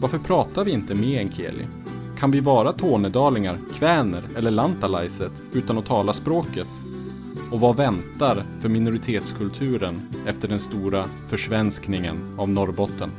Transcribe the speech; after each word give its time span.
Varför 0.00 0.18
pratar 0.18 0.64
vi 0.64 0.70
inte 0.70 0.94
meänkieli? 0.94 1.66
Kan 2.18 2.30
vi 2.30 2.40
vara 2.40 2.72
tornedalingar, 2.72 3.58
kväner 3.74 4.22
eller 4.36 4.50
lantalaiset 4.50 5.32
utan 5.52 5.78
att 5.78 5.86
tala 5.86 6.12
språket? 6.12 6.66
Och 7.52 7.60
vad 7.60 7.76
väntar 7.76 8.42
för 8.60 8.68
minoritetskulturen 8.68 10.00
efter 10.26 10.48
den 10.48 10.60
stora 10.60 11.04
försvenskningen 11.28 12.34
av 12.38 12.48
Norrbotten? 12.48 13.10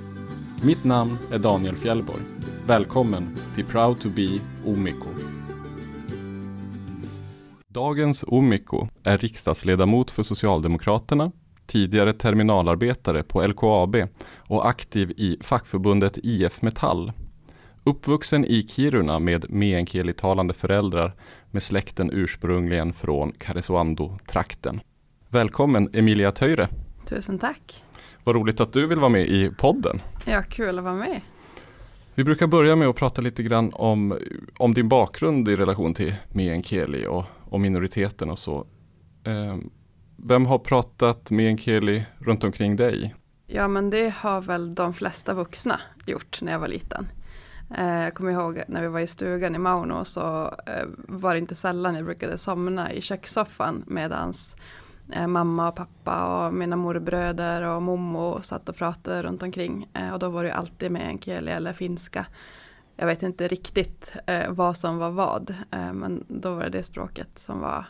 Mitt 0.64 0.84
namn 0.84 1.18
är 1.32 1.38
Daniel 1.38 1.76
Fjällborg. 1.76 2.22
Välkommen 2.68 3.36
till 3.56 3.66
Proud 3.66 4.00
to 4.00 4.10
be 4.10 4.40
Omiko. 4.66 5.10
Dagens 7.68 8.26
Omiko 8.28 8.88
är 9.04 9.18
riksdagsledamot 9.18 10.12
för 10.12 10.24
Socialdemokraterna, 10.24 11.32
tidigare 11.68 12.14
terminalarbetare 12.14 13.24
på 13.24 13.48
LKAB 13.48 13.96
och 14.38 14.70
aktiv 14.70 15.12
i 15.18 15.38
fackförbundet 15.42 16.18
IF 16.24 16.62
Metall. 16.62 17.12
Uppvuxen 17.84 18.46
i 18.46 18.68
Kiruna 18.70 19.20
med 19.20 19.46
meänkieli-talande 19.50 20.54
föräldrar 20.54 21.16
med 21.52 21.64
släkten 21.64 22.10
ursprungligen 22.14 22.94
från 22.94 23.32
Karesuando-trakten. 23.32 24.80
Välkommen 25.30 25.90
Emilia 25.94 26.32
Töjre. 26.32 26.68
Tusen 27.06 27.40
tack. 27.40 27.84
Vad 28.24 28.36
roligt 28.36 28.60
att 28.60 28.74
du 28.74 28.88
vill 28.88 29.00
vara 29.00 29.10
med 29.10 29.28
i 29.28 29.52
podden. 29.58 30.00
Ja, 30.26 30.42
kul 30.50 30.78
att 30.78 30.84
vara 30.84 30.94
med. 30.94 31.22
Vi 32.16 32.24
brukar 32.24 32.48
börja 32.48 32.76
med 32.76 32.88
att 32.88 32.96
prata 32.96 33.22
lite 33.22 33.44
grann 33.44 33.72
om, 33.74 34.18
om 34.58 34.74
din 34.74 34.90
bakgrund 34.90 35.50
i 35.50 35.56
relation 35.56 35.94
till 35.94 36.16
meänkieli 36.30 37.08
och, 37.08 37.24
och 37.44 37.60
minoriteten 37.60 38.30
och 38.30 38.40
så. 38.40 38.68
Eh, 39.24 39.58
vem 40.18 40.46
har 40.46 40.60
pratat 40.60 41.32
meänkieli 41.32 42.06
runt 42.20 42.44
omkring 42.44 42.76
dig? 42.76 43.16
Ja, 43.48 43.68
men 43.68 43.90
det 43.90 44.10
har 44.10 44.42
väl 44.42 44.76
de 44.76 44.94
flesta 44.94 45.34
vuxna 45.34 45.82
gjort 46.06 46.42
när 46.42 46.52
jag 46.52 46.60
var 46.60 46.68
liten. 46.68 47.08
Eh, 47.78 48.04
jag 48.04 48.14
kommer 48.14 48.32
ihåg 48.32 48.62
när 48.68 48.82
vi 48.82 48.88
var 48.88 49.00
i 49.00 49.08
stugan 49.08 49.56
i 49.56 49.58
Mauno 49.58 50.06
så 50.06 50.54
eh, 50.66 50.86
var 51.08 51.34
det 51.34 51.40
inte 51.40 51.56
sällan 51.56 51.96
jag 51.96 52.06
brukade 52.06 52.38
somna 52.38 52.92
i 52.92 53.02
kökssoffan 53.02 53.84
medans 53.88 54.56
eh, 55.12 55.28
mamma 55.28 55.70
och 55.70 55.76
pappa 55.76 56.46
och 56.46 56.54
mina 56.54 56.76
morbröder 56.76 57.62
och 57.62 57.82
mommo 57.82 58.40
satt 58.42 58.70
och 58.70 58.76
pratade 58.76 59.24
runt 59.24 59.44
omkring. 59.44 59.90
och 60.14 60.20
då 60.20 60.30
var 60.30 60.44
det 60.44 60.54
alltid 60.54 60.92
med 60.92 61.10
en 61.10 61.20
keli 61.20 61.52
eller 61.52 61.74
finska. 61.74 62.26
Jag 62.96 63.08
vet 63.08 63.24
inte 63.24 63.48
riktigt 63.48 64.12
vad 64.50 64.78
som 64.78 64.98
var 64.98 65.10
vad, 65.10 65.56
men 65.70 66.26
då 66.28 66.56
var 66.56 66.64
det 66.64 66.70
det 66.70 66.84
språket 66.84 67.40
som 67.40 67.60
var 67.60 67.86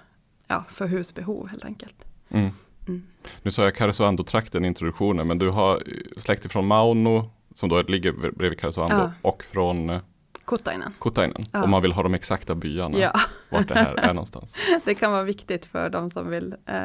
ja, 0.48 0.64
för 0.70 0.88
husbehov 0.88 1.48
helt 1.48 1.66
enkelt. 1.66 2.07
Mm. 2.30 2.50
Mm. 2.88 3.04
Nu 3.42 3.52
sa 3.52 3.64
jag 3.64 3.76
Karesuando-trakten 3.76 4.66
i 4.66 4.68
introduktionen, 4.68 5.28
men 5.28 5.38
du 5.38 5.50
har 5.50 5.84
släkt 6.18 6.46
ifrån 6.46 6.68
Mauno 6.68 7.30
som 7.54 7.70
då 7.70 7.82
ligger 7.82 8.12
bredvid 8.12 8.60
Karesuando 8.60 8.96
ja. 8.96 9.12
och 9.22 9.44
från 9.44 9.90
eh, 9.90 10.02
Kotainen. 10.48 10.94
Kotainen. 11.00 11.46
Ja. 11.52 11.64
Om 11.64 11.70
man 11.70 11.82
vill 11.82 11.92
ha 11.92 12.04
de 12.04 12.14
exakta 12.14 12.56
byarna. 12.56 13.00
Ja. 13.00 13.12
Vart 13.50 13.68
det 13.68 13.76
här 13.76 13.96
är 13.96 14.14
någonstans. 14.14 14.56
Det 14.86 14.96
kan 14.96 15.12
vara 15.12 15.24
viktigt 15.24 15.66
för 15.66 15.90
de 15.90 16.10
som 16.10 16.30
vill, 16.30 16.56
eh, 16.66 16.76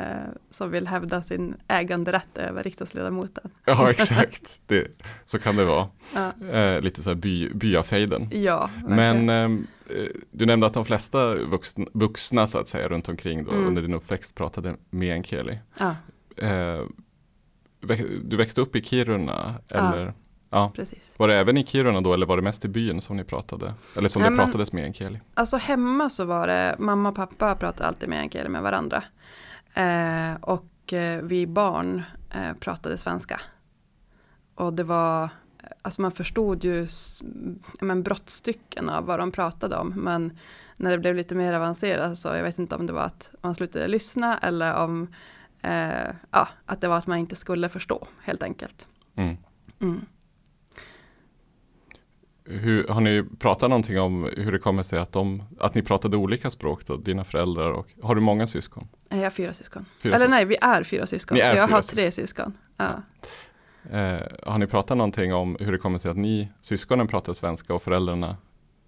som 0.50 0.70
vill 0.70 0.86
hävda 0.86 1.22
sin 1.22 1.56
äganderätt 1.68 2.38
över 2.38 2.62
riksdagsledamoten. 2.62 3.50
Ja 3.64 3.90
exakt, 3.90 4.60
det, 4.66 4.86
så 5.24 5.38
kan 5.38 5.56
det 5.56 5.64
vara. 5.64 5.88
Ja. 6.14 6.46
Eh, 6.46 6.80
lite 6.80 7.02
så 7.02 7.10
här 7.10 7.14
by, 7.14 7.54
byafejden. 7.54 8.28
Ja, 8.32 8.70
verkligen. 8.84 9.26
Men 9.26 9.58
eh, 9.90 10.06
du 10.30 10.46
nämnde 10.46 10.66
att 10.66 10.74
de 10.74 10.84
flesta 10.84 11.34
vuxna, 11.34 11.86
vuxna 11.92 12.46
så 12.46 12.58
att 12.58 12.68
säga 12.68 12.88
runt 12.88 13.08
omkring 13.08 13.44
då, 13.44 13.50
mm. 13.50 13.66
under 13.66 13.82
din 13.82 13.94
uppväxt 13.94 14.34
pratade 14.34 14.76
meänkieli. 14.90 15.58
Ja. 15.78 15.94
Eh, 16.36 16.86
du 18.24 18.36
växte 18.36 18.60
upp 18.60 18.76
i 18.76 18.82
Kiruna? 18.82 19.54
Eller? 19.70 20.14
Ja. 20.52 20.72
Precis. 20.74 21.14
Var 21.18 21.28
det 21.28 21.34
även 21.34 21.56
i 21.56 21.66
Kiruna 21.66 22.00
då 22.00 22.14
eller 22.14 22.26
var 22.26 22.36
det 22.36 22.42
mest 22.42 22.64
i 22.64 22.68
byn 22.68 23.00
som 23.00 23.16
ni 23.16 23.24
pratade? 23.24 23.74
Eller 23.96 24.08
som 24.08 24.22
ja, 24.22 24.30
det 24.30 24.36
pratades 24.36 24.72
med 24.72 24.84
enkeli? 24.84 25.20
Alltså 25.34 25.56
hemma 25.56 26.10
så 26.10 26.24
var 26.24 26.46
det, 26.46 26.76
mamma 26.78 27.08
och 27.08 27.14
pappa 27.14 27.54
pratade 27.54 27.88
alltid 27.88 28.08
med 28.08 28.20
enkeli 28.20 28.48
med 28.48 28.62
varandra. 28.62 29.04
Eh, 29.74 30.34
och 30.40 30.92
eh, 30.92 31.22
vi 31.22 31.46
barn 31.46 32.02
eh, 32.30 32.56
pratade 32.60 32.98
svenska. 32.98 33.40
Och 34.54 34.72
det 34.72 34.84
var, 34.84 35.28
alltså 35.82 36.02
man 36.02 36.12
förstod 36.12 36.64
ju 36.64 36.86
men, 37.80 38.02
brottstycken 38.02 38.88
av 38.88 39.06
vad 39.06 39.18
de 39.18 39.32
pratade 39.32 39.76
om. 39.76 39.88
Men 39.88 40.38
när 40.76 40.90
det 40.90 40.98
blev 40.98 41.14
lite 41.14 41.34
mer 41.34 41.52
avancerat 41.52 42.18
så 42.18 42.28
jag 42.28 42.42
vet 42.42 42.58
inte 42.58 42.74
om 42.74 42.86
det 42.86 42.92
var 42.92 43.04
att 43.04 43.30
man 43.40 43.54
slutade 43.54 43.88
lyssna 43.88 44.38
eller 44.38 44.74
om 44.74 45.08
eh, 45.62 46.14
ja, 46.30 46.48
att 46.66 46.80
det 46.80 46.88
var 46.88 46.98
att 46.98 47.06
man 47.06 47.18
inte 47.18 47.36
skulle 47.36 47.68
förstå 47.68 48.06
helt 48.22 48.42
enkelt. 48.42 48.88
Mm. 49.16 49.36
Mm. 49.80 50.06
Hur, 52.44 52.88
har 52.88 53.00
ni 53.00 53.24
pratat 53.38 53.70
någonting 53.70 54.00
om 54.00 54.30
hur 54.36 54.52
det 54.52 54.58
kommer 54.58 54.82
sig 54.82 54.98
att, 54.98 55.12
de, 55.12 55.42
att 55.60 55.74
ni 55.74 55.82
pratade 55.82 56.16
olika 56.16 56.50
språk 56.50 56.86
då, 56.86 56.96
dina 56.96 57.24
föräldrar 57.24 57.70
och 57.70 57.86
har 58.02 58.14
du 58.14 58.20
många 58.20 58.46
syskon? 58.46 58.88
Jag 59.08 59.16
har 59.16 59.30
fyra 59.30 59.52
syskon. 59.52 59.86
Fyra 60.02 60.14
Eller 60.14 60.26
syskon. 60.26 60.36
nej, 60.36 60.44
vi 60.44 60.56
är 60.60 60.84
fyra 60.84 61.06
syskon, 61.06 61.38
är 61.38 61.50
så 61.50 61.56
jag 61.56 61.68
har 61.68 61.82
tre 61.82 62.10
syskon. 62.10 62.52
Ja. 62.76 63.02
Eh, 63.90 64.20
har 64.46 64.58
ni 64.58 64.66
pratat 64.66 64.96
någonting 64.96 65.34
om 65.34 65.56
hur 65.60 65.72
det 65.72 65.78
kommer 65.78 65.98
sig 65.98 66.10
att 66.10 66.16
ni 66.16 66.48
syskonen 66.60 67.08
pratar 67.08 67.32
svenska 67.32 67.74
och 67.74 67.82
föräldrarna 67.82 68.36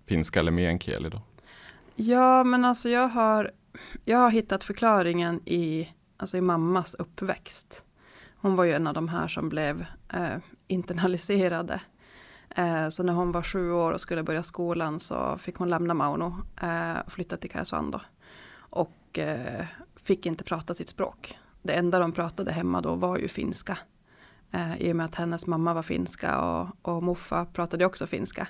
finska 0.07 0.41
eller 0.41 0.51
meänkieli 0.51 1.09
då? 1.09 1.23
Ja, 1.97 2.45
men 2.45 2.65
alltså 2.65 2.89
jag 2.89 3.09
har, 3.09 3.51
jag 4.05 4.19
har 4.19 4.31
hittat 4.31 4.65
förklaringen 4.65 5.41
i, 5.45 5.89
alltså 6.17 6.37
i 6.37 6.41
mammas 6.41 6.95
uppväxt. 6.95 7.85
Hon 8.37 8.57
var 8.57 8.65
ju 8.65 8.73
en 8.73 8.87
av 8.87 8.95
de 8.95 9.09
här 9.09 9.29
som 9.29 9.49
blev 9.49 9.87
eh, 10.13 10.37
internaliserade 10.67 11.81
Eh, 12.55 12.89
så 12.89 13.03
när 13.03 13.13
hon 13.13 13.33
var 13.33 13.43
sju 13.43 13.73
år 13.73 13.93
och 13.93 14.01
skulle 14.01 14.23
börja 14.23 14.43
skolan 14.43 14.99
så 15.01 15.39
fick 15.39 15.57
hon 15.57 15.71
lämna 15.71 15.95
Mauno 15.95 16.37
eh, 16.63 16.99
och 17.07 17.13
flytta 17.13 17.37
till 17.37 17.51
Karesuando. 17.51 18.01
Och 18.57 19.19
eh, 19.19 19.67
fick 19.97 20.27
inte 20.27 20.45
prata 20.45 20.75
sitt 20.75 20.89
språk. 20.89 21.39
Det 21.63 21.73
enda 21.73 21.99
de 21.99 22.13
pratade 22.13 22.53
hemma 22.53 22.81
då 22.81 22.95
var 22.95 23.19
ju 23.19 23.29
finska. 23.29 23.79
I 24.79 24.93
och 24.93 24.97
med 24.97 25.07
att 25.07 25.15
hennes 25.15 25.47
mamma 25.47 25.75
var 25.75 25.83
finska 25.83 26.41
och, 26.41 26.69
och 26.83 27.03
moffa 27.03 27.45
pratade 27.45 27.87
också 27.87 28.07
finska. 28.07 28.49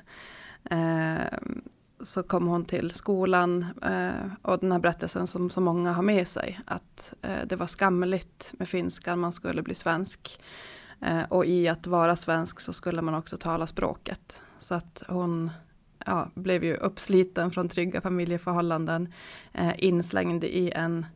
Så 2.02 2.22
kom 2.22 2.46
hon 2.46 2.64
till 2.64 2.90
skolan 2.90 3.66
och 4.42 4.58
den 4.58 4.72
här 4.72 4.78
berättelsen 4.78 5.26
som 5.26 5.50
så 5.50 5.60
många 5.60 5.92
har 5.92 6.02
med 6.02 6.28
sig. 6.28 6.60
Att 6.66 7.14
det 7.46 7.56
var 7.56 7.66
skamligt 7.66 8.54
med 8.58 8.68
finskan, 8.68 9.18
man 9.18 9.32
skulle 9.32 9.62
bli 9.62 9.74
svensk. 9.74 10.40
Eh, 11.00 11.22
och 11.28 11.46
i 11.46 11.68
att 11.68 11.86
vara 11.86 12.16
svensk 12.16 12.60
så 12.60 12.72
skulle 12.72 13.02
man 13.02 13.14
också 13.14 13.36
tala 13.36 13.66
språket. 13.66 14.40
Så 14.58 14.74
att 14.74 15.02
hon 15.08 15.50
ja, 16.06 16.30
blev 16.34 16.64
ju 16.64 16.74
uppsliten 16.74 17.50
från 17.50 17.68
trygga 17.68 18.00
familjeförhållanden, 18.00 19.12
eh, 19.52 19.72
inslängd 19.78 20.44
i 20.44 20.70
en, 20.70 21.06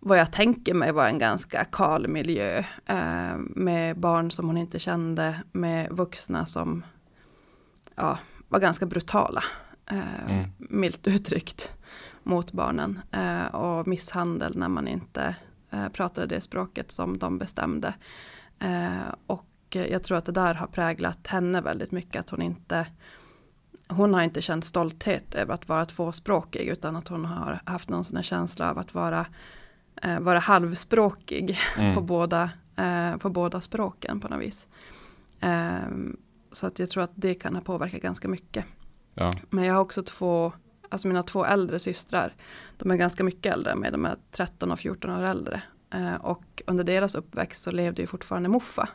vad 0.00 0.18
jag 0.18 0.32
tänker 0.32 0.74
mig 0.74 0.92
var 0.92 1.08
en 1.08 1.18
ganska 1.18 1.64
kal 1.64 2.08
miljö, 2.08 2.64
eh, 2.86 3.36
med 3.38 3.98
barn 3.98 4.30
som 4.30 4.46
hon 4.46 4.58
inte 4.58 4.78
kände, 4.78 5.42
med 5.52 5.90
vuxna 5.90 6.46
som 6.46 6.84
ja, 7.94 8.18
var 8.48 8.60
ganska 8.60 8.86
brutala, 8.86 9.44
eh, 9.90 10.30
mm. 10.30 10.50
milt 10.58 11.06
uttryckt, 11.06 11.72
mot 12.26 12.52
barnen. 12.52 13.00
Eh, 13.12 13.54
och 13.54 13.88
misshandel 13.88 14.56
när 14.56 14.68
man 14.68 14.88
inte 14.88 15.36
eh, 15.70 15.88
pratade 15.88 16.26
det 16.26 16.40
språket 16.40 16.90
som 16.90 17.18
de 17.18 17.38
bestämde. 17.38 17.94
Eh, 18.58 19.14
och 19.26 19.46
jag 19.70 20.02
tror 20.02 20.18
att 20.18 20.24
det 20.24 20.32
där 20.32 20.54
har 20.54 20.66
präglat 20.66 21.26
henne 21.26 21.60
väldigt 21.60 21.92
mycket. 21.92 22.20
Att 22.20 22.30
hon 22.30 22.42
inte 22.42 22.86
hon 23.88 24.14
har 24.14 24.22
inte 24.22 24.42
känt 24.42 24.64
stolthet 24.64 25.34
över 25.34 25.54
att 25.54 25.68
vara 25.68 25.84
tvåspråkig 25.84 26.60
utan 26.60 26.96
att 26.96 27.08
hon 27.08 27.24
har 27.24 27.60
haft 27.64 27.88
någon 27.88 28.04
sån 28.04 28.16
här 28.16 28.22
känsla 28.22 28.70
av 28.70 28.78
att 28.78 28.94
vara, 28.94 29.26
eh, 30.02 30.20
vara 30.20 30.38
halvspråkig 30.38 31.58
mm. 31.78 31.94
på, 31.94 32.00
båda, 32.00 32.50
eh, 32.76 33.16
på 33.16 33.30
båda 33.30 33.60
språken 33.60 34.20
på 34.20 34.28
något 34.28 34.40
vis. 34.40 34.68
Eh, 35.40 35.88
så 36.52 36.66
att 36.66 36.78
jag 36.78 36.90
tror 36.90 37.02
att 37.02 37.12
det 37.14 37.34
kan 37.34 37.54
ha 37.54 37.62
påverkat 37.62 38.02
ganska 38.02 38.28
mycket. 38.28 38.64
Ja. 39.14 39.32
Men 39.50 39.64
jag 39.64 39.74
har 39.74 39.80
också 39.80 40.02
två, 40.02 40.52
alltså 40.88 41.08
mina 41.08 41.22
två 41.22 41.44
äldre 41.44 41.78
systrar, 41.78 42.34
de 42.76 42.90
är 42.90 42.96
ganska 42.96 43.24
mycket 43.24 43.52
äldre 43.52 43.72
än 43.72 43.78
mig, 43.78 43.90
de 43.90 44.04
är 44.04 44.16
13 44.30 44.72
och 44.72 44.78
14 44.78 45.10
år 45.10 45.22
äldre. 45.22 45.62
Eh, 45.90 46.14
och 46.14 46.62
under 46.66 46.84
deras 46.84 47.14
uppväxt 47.14 47.62
så 47.62 47.70
levde 47.70 48.02
ju 48.02 48.06
fortfarande 48.06 48.48
Muffa. 48.48 48.88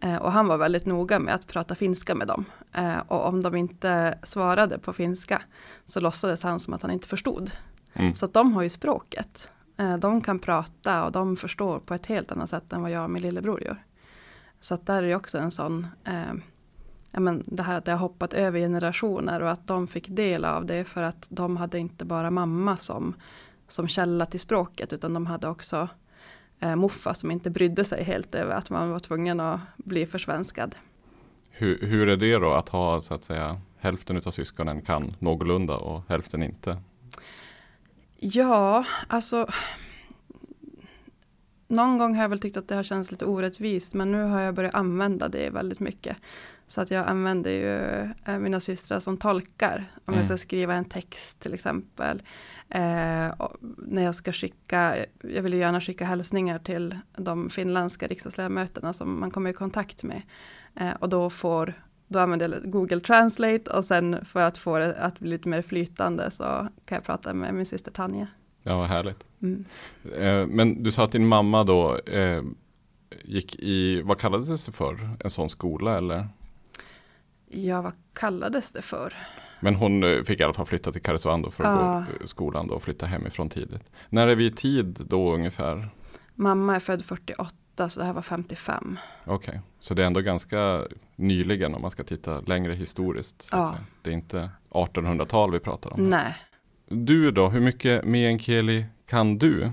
Eh, 0.00 0.16
och 0.16 0.32
han 0.32 0.46
var 0.46 0.58
väldigt 0.58 0.86
noga 0.86 1.18
med 1.18 1.34
att 1.34 1.46
prata 1.46 1.74
finska 1.74 2.14
med 2.14 2.28
dem. 2.28 2.44
Eh, 2.72 2.98
och 3.08 3.26
om 3.26 3.42
de 3.42 3.54
inte 3.56 4.18
svarade 4.22 4.78
på 4.78 4.92
finska 4.92 5.42
så 5.84 6.00
låtsades 6.00 6.42
han 6.42 6.60
som 6.60 6.74
att 6.74 6.82
han 6.82 6.90
inte 6.90 7.08
förstod. 7.08 7.50
Mm. 7.94 8.14
Så 8.14 8.24
att 8.24 8.32
de 8.32 8.52
har 8.52 8.62
ju 8.62 8.68
språket. 8.68 9.50
De 10.00 10.20
kan 10.20 10.38
prata 10.38 11.04
och 11.04 11.12
de 11.12 11.36
förstår 11.36 11.78
på 11.78 11.94
ett 11.94 12.06
helt 12.06 12.32
annat 12.32 12.50
sätt 12.50 12.72
än 12.72 12.82
vad 12.82 12.90
jag 12.90 13.04
och 13.04 13.10
min 13.10 13.22
lillebror 13.22 13.62
gör. 13.62 13.84
Så 14.60 14.74
att 14.74 14.86
där 14.86 15.02
är 15.02 15.08
det 15.08 15.14
också 15.14 15.38
en 15.38 15.50
sån, 15.50 15.86
eh, 16.04 16.32
ja 17.10 17.20
men 17.20 17.42
det 17.46 17.62
här 17.62 17.78
att 17.78 17.84
det 17.84 17.90
har 17.90 17.98
hoppat 17.98 18.34
över 18.34 18.58
generationer 18.58 19.42
och 19.42 19.50
att 19.50 19.66
de 19.66 19.86
fick 19.86 20.08
del 20.08 20.44
av 20.44 20.66
det 20.66 20.84
för 20.84 21.02
att 21.02 21.26
de 21.30 21.56
hade 21.56 21.78
inte 21.78 22.04
bara 22.04 22.30
mamma 22.30 22.76
som, 22.76 23.14
som 23.68 23.88
källa 23.88 24.26
till 24.26 24.40
språket 24.40 24.92
utan 24.92 25.14
de 25.14 25.26
hade 25.26 25.48
också 25.48 25.88
eh, 26.60 26.76
muffa 26.76 27.14
som 27.14 27.30
inte 27.30 27.50
brydde 27.50 27.84
sig 27.84 28.04
helt 28.04 28.34
över 28.34 28.54
att 28.54 28.70
man 28.70 28.90
var 28.90 28.98
tvungen 28.98 29.40
att 29.40 29.60
bli 29.76 30.06
försvenskad. 30.06 30.74
Hur, 31.50 31.86
hur 31.86 32.08
är 32.08 32.16
det 32.16 32.38
då 32.38 32.52
att 32.52 32.68
ha 32.68 33.00
så 33.00 33.14
att 33.14 33.24
säga 33.24 33.60
hälften 33.78 34.16
av 34.26 34.30
syskonen 34.30 34.82
kan 34.82 35.16
någorlunda 35.18 35.76
och 35.76 36.02
hälften 36.08 36.42
inte? 36.42 36.78
Ja, 38.18 38.84
alltså 39.08 39.46
någon 41.68 41.98
gång 41.98 42.14
har 42.14 42.22
jag 42.22 42.28
väl 42.28 42.40
tyckt 42.40 42.56
att 42.56 42.68
det 42.68 42.74
har 42.74 42.82
känts 42.82 43.10
lite 43.10 43.24
orättvist 43.24 43.94
men 43.94 44.12
nu 44.12 44.22
har 44.22 44.40
jag 44.40 44.54
börjat 44.54 44.74
använda 44.74 45.28
det 45.28 45.50
väldigt 45.50 45.80
mycket. 45.80 46.16
Så 46.66 46.80
att 46.80 46.90
jag 46.90 47.08
använder 47.08 47.50
ju 47.50 48.10
eh, 48.24 48.38
mina 48.38 48.60
systrar 48.60 49.00
som 49.00 49.16
tolkar. 49.16 49.92
Om 50.04 50.14
mm. 50.14 50.18
jag 50.18 50.26
ska 50.26 50.36
skriva 50.36 50.74
en 50.74 50.84
text 50.84 51.40
till 51.40 51.54
exempel. 51.54 52.22
Eh, 52.68 53.32
när 53.78 54.02
jag 54.02 54.14
ska 54.14 54.32
skicka, 54.32 54.96
jag 55.20 55.42
vill 55.42 55.52
ju 55.52 55.58
gärna 55.58 55.80
skicka 55.80 56.04
hälsningar 56.04 56.58
till 56.58 56.98
de 57.16 57.50
finländska 57.50 58.06
riksdagsledamöterna 58.06 58.92
som 58.92 59.20
man 59.20 59.30
kommer 59.30 59.50
i 59.50 59.52
kontakt 59.52 60.02
med. 60.02 60.22
Eh, 60.74 60.92
och 61.00 61.08
då 61.08 61.30
får 61.30 61.74
då 62.08 62.18
använder 62.18 62.48
jag 62.48 62.72
Google 62.72 63.00
Translate 63.00 63.70
och 63.70 63.84
sen 63.84 64.24
för 64.24 64.42
att 64.42 64.58
få 64.58 64.78
det 64.78 64.96
att 64.96 65.18
bli 65.18 65.28
lite 65.28 65.48
mer 65.48 65.62
flytande 65.62 66.30
så 66.30 66.44
kan 66.84 66.96
jag 66.96 67.04
prata 67.04 67.34
med 67.34 67.54
min 67.54 67.66
syster 67.66 67.90
Tanja. 67.90 68.26
Ja, 68.66 68.78
vad 68.78 68.88
härligt. 68.88 69.24
Mm. 69.42 69.64
Eh, 70.14 70.46
men 70.46 70.82
du 70.82 70.92
sa 70.92 71.04
att 71.04 71.12
din 71.12 71.26
mamma 71.26 71.64
då 71.64 71.98
eh, 71.98 72.42
gick 73.24 73.56
i, 73.56 74.02
vad 74.02 74.20
kallades 74.20 74.66
det 74.66 74.72
för? 74.72 75.10
En 75.24 75.30
sån 75.30 75.48
skola 75.48 75.98
eller? 75.98 76.28
Ja, 77.48 77.82
vad 77.82 77.92
kallades 78.12 78.72
det 78.72 78.82
för? 78.82 79.14
Men 79.60 79.74
hon 79.74 80.04
eh, 80.04 80.22
fick 80.22 80.40
i 80.40 80.42
alla 80.42 80.52
fall 80.52 80.66
flytta 80.66 80.92
till 80.92 81.02
Karesuando 81.02 81.50
för 81.50 81.64
att 81.64 81.80
ja. 81.80 82.04
gå 82.20 82.26
skolan 82.26 82.66
då 82.66 82.74
och 82.74 82.82
flytta 82.82 83.06
hemifrån 83.06 83.48
tidigt. 83.48 83.90
När 84.08 84.28
är 84.28 84.34
vi 84.34 84.46
i 84.46 84.50
tid 84.50 85.00
då 85.08 85.34
ungefär? 85.34 85.88
Mamma 86.34 86.76
är 86.76 86.80
född 86.80 87.04
48 87.04 87.88
så 87.88 88.00
det 88.00 88.06
här 88.06 88.12
var 88.12 88.22
55. 88.22 88.98
Okej, 89.24 89.34
okay. 89.34 89.60
så 89.80 89.94
det 89.94 90.02
är 90.02 90.06
ändå 90.06 90.20
ganska 90.20 90.84
nyligen 91.16 91.74
om 91.74 91.82
man 91.82 91.90
ska 91.90 92.04
titta 92.04 92.40
längre 92.40 92.74
historiskt. 92.74 93.48
Ja. 93.52 93.74
Det 94.02 94.10
är 94.10 94.14
inte 94.14 94.50
1800-tal 94.70 95.52
vi 95.52 95.58
pratar 95.58 95.92
om. 95.92 96.10
Nej. 96.10 96.34
Du 96.88 97.30
då, 97.30 97.48
hur 97.48 97.60
mycket 97.60 98.04
meänkieli 98.04 98.84
kan 99.06 99.38
du? 99.38 99.70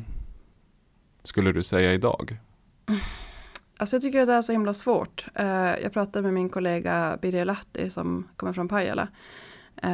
Skulle 1.24 1.51
du 1.51 1.63
säga 1.63 1.94
idag? 1.94 2.38
Alltså 3.77 3.95
jag 3.95 4.04
tycker 4.04 4.21
att 4.21 4.27
det 4.27 4.33
är 4.33 4.42
så 4.42 4.51
himla 4.51 4.74
svårt. 4.74 5.25
Eh, 5.36 5.45
jag 5.83 5.94
pratade 5.94 6.24
med 6.24 6.33
min 6.33 6.50
kollega 6.50 7.18
Birger 7.21 7.45
Lahti 7.45 7.89
som 7.89 8.27
kommer 8.36 8.54
från 8.54 8.68
Pajala. 8.68 9.07
Eh, 9.83 9.92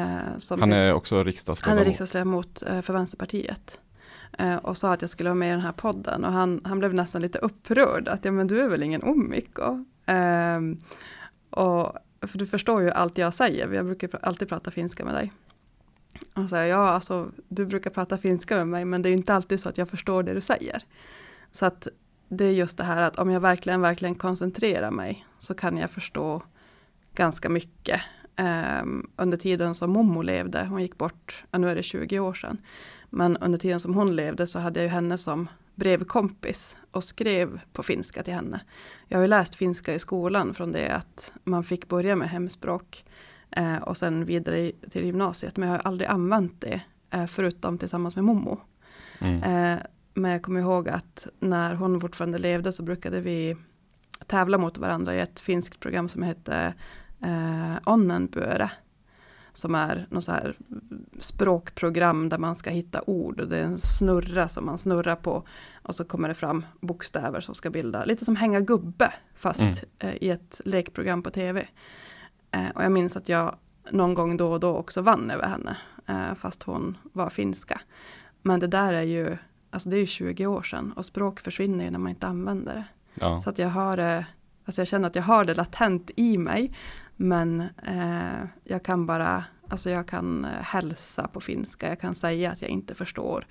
han 0.49 0.73
är 0.73 0.93
också 0.93 1.23
riksdagsledamot. 1.23 1.77
Han 1.77 1.77
är 1.77 1.89
riksdagsledamot 1.89 2.63
eh, 2.67 2.81
för 2.81 2.93
Vänsterpartiet. 2.93 3.79
Och 4.61 4.77
sa 4.77 4.93
att 4.93 5.01
jag 5.01 5.09
skulle 5.09 5.29
vara 5.29 5.35
med 5.35 5.47
i 5.47 5.51
den 5.51 5.61
här 5.61 5.71
podden 5.71 6.25
och 6.25 6.31
han, 6.31 6.61
han 6.63 6.79
blev 6.79 6.93
nästan 6.93 7.21
lite 7.21 7.39
upprörd. 7.39 8.07
Att 8.07 8.25
ja 8.25 8.31
men 8.31 8.47
du 8.47 8.61
är 8.61 8.67
väl 8.67 8.83
ingen 8.83 9.03
omiko? 9.03 9.85
Och, 11.49 11.93
för 12.21 12.37
du 12.37 12.47
förstår 12.47 12.81
ju 12.81 12.91
allt 12.91 13.17
jag 13.17 13.33
säger. 13.33 13.73
Jag 13.73 13.85
brukar 13.85 14.09
alltid 14.21 14.49
prata 14.49 14.71
finska 14.71 15.05
med 15.05 15.13
dig. 15.13 15.31
Och 16.33 16.49
så 16.49 16.55
här, 16.55 16.65
ja, 16.65 16.89
alltså, 16.89 17.31
du 17.47 17.65
brukar 17.65 17.89
prata 17.89 18.17
finska 18.17 18.55
med 18.55 18.67
mig 18.67 18.85
men 18.85 19.01
det 19.01 19.09
är 19.09 19.13
inte 19.13 19.33
alltid 19.33 19.59
så 19.59 19.69
att 19.69 19.77
jag 19.77 19.89
förstår 19.89 20.23
det 20.23 20.33
du 20.33 20.41
säger. 20.41 20.83
Så 21.51 21.65
att 21.65 21.87
det 22.29 22.45
är 22.45 22.51
just 22.51 22.77
det 22.77 22.83
här 22.83 23.01
att 23.01 23.19
om 23.19 23.29
jag 23.29 23.39
verkligen, 23.39 23.81
verkligen 23.81 24.15
koncentrerar 24.15 24.91
mig 24.91 25.25
så 25.37 25.53
kan 25.53 25.77
jag 25.77 25.91
förstå 25.91 26.41
ganska 27.13 27.49
mycket. 27.49 28.01
Um, 28.81 29.09
under 29.15 29.37
tiden 29.37 29.75
som 29.75 29.91
Momo 29.91 30.21
levde, 30.21 30.65
hon 30.65 30.81
gick 30.81 30.97
bort, 30.97 31.43
ja, 31.51 31.57
nu 31.57 31.69
är 31.69 31.75
det 31.75 31.83
20 31.83 32.19
år 32.19 32.33
sedan, 32.33 32.57
men 33.09 33.37
under 33.37 33.57
tiden 33.57 33.79
som 33.79 33.93
hon 33.93 34.15
levde 34.15 34.47
så 34.47 34.59
hade 34.59 34.79
jag 34.79 34.85
ju 34.85 34.89
henne 34.89 35.17
som 35.17 35.49
brevkompis 35.75 36.77
och 36.91 37.03
skrev 37.03 37.61
på 37.73 37.83
finska 37.83 38.23
till 38.23 38.33
henne. 38.33 38.61
Jag 39.07 39.17
har 39.17 39.21
ju 39.21 39.27
läst 39.27 39.55
finska 39.55 39.93
i 39.93 39.99
skolan 39.99 40.53
från 40.53 40.71
det 40.71 40.89
att 40.89 41.33
man 41.43 41.63
fick 41.63 41.87
börja 41.87 42.15
med 42.15 42.29
hemspråk 42.29 43.05
eh, 43.51 43.77
och 43.77 43.97
sen 43.97 44.25
vidare 44.25 44.71
till 44.89 45.05
gymnasiet, 45.05 45.57
men 45.57 45.69
jag 45.69 45.75
har 45.75 45.81
aldrig 45.85 46.09
använt 46.09 46.61
det 46.61 46.81
eh, 47.09 47.25
förutom 47.25 47.77
tillsammans 47.77 48.15
med 48.15 48.25
Momo. 48.25 48.61
Mm. 49.19 49.43
Eh, 49.43 49.79
men 50.13 50.31
jag 50.31 50.41
kommer 50.41 50.59
ihåg 50.59 50.89
att 50.89 51.27
när 51.39 51.73
hon 51.73 52.01
fortfarande 52.01 52.37
levde 52.37 52.73
så 52.73 52.83
brukade 52.83 53.21
vi 53.21 53.55
tävla 54.27 54.57
mot 54.57 54.77
varandra 54.77 55.15
i 55.15 55.19
ett 55.19 55.39
finskt 55.39 55.79
program 55.79 56.07
som 56.07 56.23
hette 56.23 56.73
eh, 57.21 57.75
Onnenböre. 57.85 58.71
Som 59.53 59.75
är 59.75 60.07
något 60.09 60.23
så 60.23 60.31
här 60.31 60.55
språkprogram 61.19 62.29
där 62.29 62.37
man 62.37 62.55
ska 62.55 62.69
hitta 62.69 63.01
ord 63.01 63.39
och 63.39 63.47
det 63.47 63.57
är 63.57 63.63
en 63.63 63.79
snurra 63.79 64.47
som 64.47 64.65
man 64.65 64.77
snurrar 64.77 65.15
på. 65.15 65.43
Och 65.73 65.95
så 65.95 66.05
kommer 66.05 66.27
det 66.27 66.33
fram 66.33 66.65
bokstäver 66.81 67.41
som 67.41 67.55
ska 67.55 67.69
bilda, 67.69 68.05
lite 68.05 68.25
som 68.25 68.35
hänga 68.35 68.59
gubbe 68.59 69.13
fast 69.35 69.61
mm. 69.61 69.75
eh, 69.99 70.15
i 70.23 70.29
ett 70.29 70.61
lekprogram 70.65 71.23
på 71.23 71.29
tv. 71.29 71.67
Eh, 72.51 72.69
och 72.75 72.83
jag 72.83 72.91
minns 72.91 73.15
att 73.15 73.29
jag 73.29 73.55
någon 73.91 74.13
gång 74.13 74.37
då 74.37 74.51
och 74.51 74.59
då 74.59 74.75
också 74.75 75.01
vann 75.01 75.31
över 75.31 75.47
henne, 75.47 75.77
eh, 76.07 76.35
fast 76.35 76.63
hon 76.63 76.97
var 77.13 77.29
finska. 77.29 77.81
Men 78.41 78.59
det 78.59 78.67
där 78.67 78.93
är 78.93 79.01
ju 79.01 79.37
alltså 79.69 79.89
det 79.89 79.97
är 79.97 79.99
ju 79.99 80.05
20 80.05 80.45
år 80.45 80.63
sedan 80.63 80.91
och 80.91 81.05
språk 81.05 81.39
försvinner 81.39 81.83
ju 81.85 81.91
när 81.91 81.99
man 81.99 82.09
inte 82.09 82.27
använder 82.27 82.73
det. 82.73 82.85
Ja. 83.13 83.41
Så 83.41 83.49
att 83.49 83.59
jag 83.59 83.69
har 83.69 83.97
det, 83.97 84.25
alltså 84.65 84.81
jag 84.81 84.87
känner 84.87 85.07
att 85.07 85.15
jag 85.15 85.23
har 85.23 85.45
det 85.45 85.53
latent 85.53 86.11
i 86.15 86.37
mig, 86.37 86.73
men 87.15 87.61
eh, 87.83 88.47
jag 88.63 88.83
kan 88.83 89.05
bara, 89.05 89.43
alltså 89.67 89.89
jag 89.89 90.07
kan 90.07 90.45
eh, 90.45 90.51
hälsa 90.61 91.27
på 91.27 91.41
finska, 91.41 91.89
jag 91.89 91.99
kan 91.99 92.15
säga 92.15 92.51
att 92.51 92.61
jag 92.61 92.71
inte 92.71 92.95
förstår. 92.95 93.47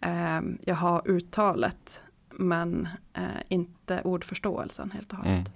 Eh, 0.00 0.40
jag 0.60 0.74
har 0.74 1.08
uttalet, 1.08 2.02
men 2.30 2.88
eh, 3.14 3.22
inte 3.48 4.00
ordförståelsen 4.04 4.90
helt 4.90 5.12
och 5.12 5.18
hållet. 5.18 5.32
Mm. 5.32 5.52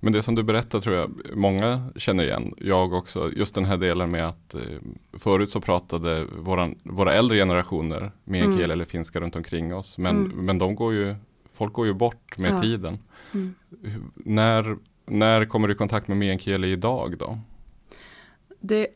Men 0.00 0.12
det 0.12 0.22
som 0.22 0.34
du 0.34 0.42
berättar 0.42 0.80
tror 0.80 0.96
jag 0.96 1.10
många 1.34 1.90
känner 1.96 2.24
igen. 2.24 2.54
Jag 2.58 2.92
också. 2.92 3.32
Just 3.32 3.54
den 3.54 3.64
här 3.64 3.76
delen 3.76 4.10
med 4.10 4.28
att 4.28 4.54
eh, 4.54 4.60
förut 5.12 5.50
så 5.50 5.60
pratade 5.60 6.24
våran, 6.24 6.78
våra 6.82 7.14
äldre 7.14 7.38
generationer 7.38 8.12
meänkieli 8.24 8.64
mm. 8.64 8.70
eller 8.70 8.84
finska 8.84 9.20
runt 9.20 9.36
omkring 9.36 9.74
oss. 9.74 9.98
Men, 9.98 10.16
mm. 10.16 10.46
men 10.46 10.58
de 10.58 10.74
går 10.74 10.94
ju, 10.94 11.14
folk 11.52 11.72
går 11.72 11.86
ju 11.86 11.92
bort 11.92 12.38
med 12.38 12.50
ja. 12.50 12.62
tiden. 12.62 12.98
Mm. 13.32 13.54
När, 14.14 14.76
när 15.06 15.44
kommer 15.44 15.68
du 15.68 15.74
i 15.74 15.76
kontakt 15.76 16.08
med 16.08 16.16
meänkieli 16.16 16.72
idag 16.72 17.18
då? 17.18 17.38
Det, 18.60 18.88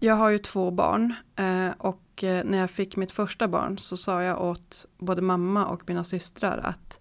jag 0.00 0.14
har 0.14 0.30
ju 0.30 0.38
två 0.38 0.70
barn 0.70 1.14
eh, 1.36 1.70
och 1.78 2.24
eh, 2.24 2.44
när 2.44 2.58
jag 2.58 2.70
fick 2.70 2.96
mitt 2.96 3.12
första 3.12 3.48
barn 3.48 3.78
så 3.78 3.96
sa 3.96 4.22
jag 4.22 4.42
åt 4.42 4.86
både 4.98 5.22
mamma 5.22 5.66
och 5.66 5.82
mina 5.86 6.04
systrar 6.04 6.58
att 6.58 7.00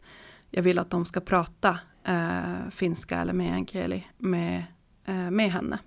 jag 0.51 0.63
vill 0.63 0.79
att 0.79 0.89
de 0.89 1.05
ska 1.05 1.19
prata 1.19 1.79
eh, 2.09 2.69
finska 2.71 3.19
eller 3.19 3.33
meänkieli 3.33 4.07
med, 4.17 4.63
eh, 5.05 5.31
med 5.31 5.51
henne. 5.51 5.79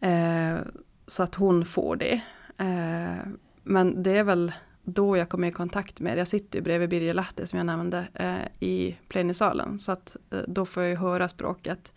Eh, 0.00 0.60
så 1.06 1.22
att 1.22 1.34
hon 1.34 1.64
får 1.64 1.96
det. 1.96 2.20
Eh, 2.58 3.26
men 3.62 4.02
det 4.02 4.18
är 4.18 4.24
väl 4.24 4.52
då 4.84 5.16
jag 5.16 5.28
kommer 5.28 5.48
i 5.48 5.52
kontakt 5.52 6.00
med 6.00 6.16
det. 6.16 6.18
Jag 6.18 6.28
sitter 6.28 6.58
ju 6.58 6.62
bredvid 6.62 6.88
Birger 6.88 7.14
Lahti 7.14 7.46
som 7.46 7.56
jag 7.56 7.66
nämnde 7.66 8.06
eh, 8.14 8.68
i 8.68 8.96
plenisalen. 9.08 9.78
Så 9.78 9.92
att 9.92 10.16
eh, 10.30 10.40
då 10.48 10.66
får 10.66 10.82
jag 10.82 10.90
ju 10.90 10.96
höra 10.96 11.28
språket. 11.28 11.92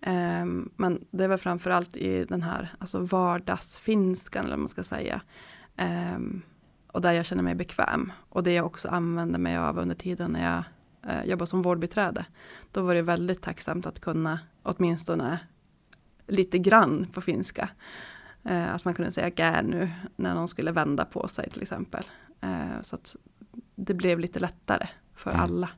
Eh, 0.00 0.44
men 0.76 1.04
det 1.10 1.24
är 1.24 1.28
väl 1.28 1.38
framförallt 1.38 1.96
i 1.96 2.24
den 2.24 2.42
här 2.42 2.74
alltså 2.78 2.98
vardagsfinskan 2.98 4.44
eller 4.44 4.52
vad 4.52 4.58
man 4.58 4.68
ska 4.68 4.82
säga. 4.82 5.20
Eh, 5.76 6.18
och 6.92 7.00
där 7.00 7.12
jag 7.12 7.26
känner 7.26 7.42
mig 7.42 7.54
bekväm. 7.54 8.12
Och 8.28 8.42
det 8.42 8.54
jag 8.54 8.66
också 8.66 8.88
använder 8.88 9.38
mig 9.38 9.56
av 9.56 9.78
under 9.78 9.94
tiden 9.94 10.30
när 10.30 10.54
jag 10.54 10.64
eh, 11.08 11.24
jobba 11.24 11.46
som 11.46 11.62
vårdbiträde. 11.62 12.26
Då 12.72 12.82
var 12.82 12.94
det 12.94 13.02
väldigt 13.02 13.42
tacksamt 13.42 13.86
att 13.86 14.00
kunna 14.00 14.40
åtminstone 14.62 15.40
lite 16.26 16.58
grann 16.58 17.06
på 17.12 17.20
finska. 17.20 17.68
Eh, 18.44 18.74
att 18.74 18.84
man 18.84 18.94
kunde 18.94 19.12
säga 19.12 19.30
gä 19.36 19.62
nu 19.62 19.90
när 20.16 20.34
någon 20.34 20.48
skulle 20.48 20.72
vända 20.72 21.04
på 21.04 21.28
sig 21.28 21.50
till 21.50 21.62
exempel. 21.62 22.04
Eh, 22.40 22.82
så 22.82 22.96
att 22.96 23.16
det 23.74 23.94
blev 23.94 24.18
lite 24.18 24.38
lättare 24.38 24.88
för 25.14 25.30
mm. 25.30 25.42
alla. 25.42 25.68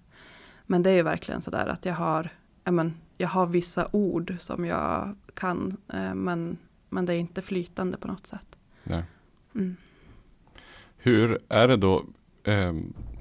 Men 0.66 0.82
det 0.82 0.90
är 0.90 0.94
ju 0.94 1.02
verkligen 1.02 1.40
sådär 1.40 1.66
att 1.66 1.84
jag 1.84 1.94
har, 1.94 2.28
ja, 2.64 2.70
men, 2.70 2.94
jag 3.18 3.28
har 3.28 3.46
vissa 3.46 3.88
ord 3.92 4.36
som 4.38 4.64
jag 4.64 5.16
kan 5.34 5.76
eh, 5.92 6.14
men, 6.14 6.58
men 6.88 7.06
det 7.06 7.14
är 7.14 7.18
inte 7.18 7.42
flytande 7.42 7.96
på 7.96 8.08
något 8.08 8.26
sätt. 8.26 8.56
Mm. 9.54 9.76
Hur 10.96 11.38
är 11.48 11.68
det 11.68 11.76
då? 11.76 12.04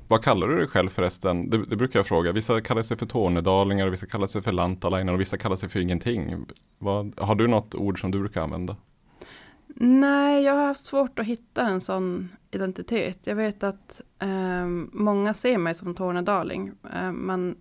Vad 0.09 0.23
kallar 0.23 0.47
du 0.47 0.57
dig 0.57 0.67
själv 0.67 0.89
förresten? 0.89 1.49
Det, 1.49 1.65
det 1.65 1.75
brukar 1.75 1.99
jag 1.99 2.07
fråga. 2.07 2.31
Vissa 2.31 2.61
kallar 2.61 2.81
sig 2.81 2.97
för 2.97 3.05
tornedalingar, 3.05 3.87
vissa 3.87 4.05
kallar 4.05 4.27
sig 4.27 4.41
för 4.41 4.51
lantalainer 4.51 5.13
och 5.13 5.21
vissa 5.21 5.37
kallar 5.37 5.55
sig 5.55 5.69
för 5.69 5.79
ingenting. 5.79 6.45
Vad, 6.77 7.19
har 7.19 7.35
du 7.35 7.47
något 7.47 7.75
ord 7.75 8.01
som 8.01 8.11
du 8.11 8.19
brukar 8.19 8.41
använda? 8.41 8.75
Nej, 9.75 10.43
jag 10.43 10.53
har 10.53 10.67
haft 10.67 10.85
svårt 10.85 11.19
att 11.19 11.25
hitta 11.25 11.67
en 11.67 11.81
sån 11.81 12.29
identitet. 12.51 13.27
Jag 13.27 13.35
vet 13.35 13.63
att 13.63 14.01
eh, 14.19 14.65
många 14.91 15.33
ser 15.33 15.57
mig 15.57 15.73
som 15.73 15.95
tornedaling, 15.95 16.71
eh, 16.93 17.11
men 17.11 17.55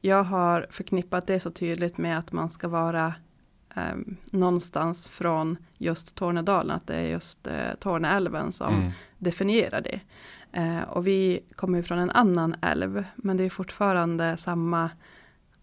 jag 0.00 0.24
har 0.24 0.66
förknippat 0.70 1.26
det 1.26 1.40
så 1.40 1.50
tydligt 1.50 1.98
med 1.98 2.18
att 2.18 2.32
man 2.32 2.50
ska 2.50 2.68
vara 2.68 3.14
eh, 3.76 3.96
någonstans 4.32 5.08
från 5.08 5.56
just 5.78 6.16
Tornedalen, 6.16 6.76
att 6.76 6.86
det 6.86 6.94
är 6.94 7.10
just 7.10 7.46
eh, 7.46 7.74
Torneälven 7.80 8.52
som 8.52 8.74
mm. 8.74 8.90
definierar 9.18 9.80
det. 9.80 10.00
Eh, 10.54 10.82
och 10.82 11.06
vi 11.06 11.40
kommer 11.54 11.82
från 11.82 11.98
en 11.98 12.10
annan 12.10 12.54
älv, 12.62 13.04
men 13.16 13.36
det 13.36 13.44
är 13.44 13.50
fortfarande 13.50 14.36
samma, 14.36 14.90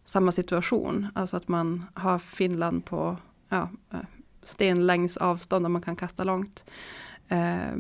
samma 0.03 0.31
situation, 0.31 1.07
alltså 1.15 1.37
att 1.37 1.47
man 1.47 1.85
har 1.93 2.19
Finland 2.19 2.85
på 2.85 3.17
ja, 3.49 3.69
eh, 3.93 3.99
stenlängds 4.43 5.17
avstånd 5.17 5.65
och 5.65 5.71
man 5.71 5.81
kan 5.81 5.95
kasta 5.95 6.23
långt. 6.23 6.65
Eh, 7.27 7.75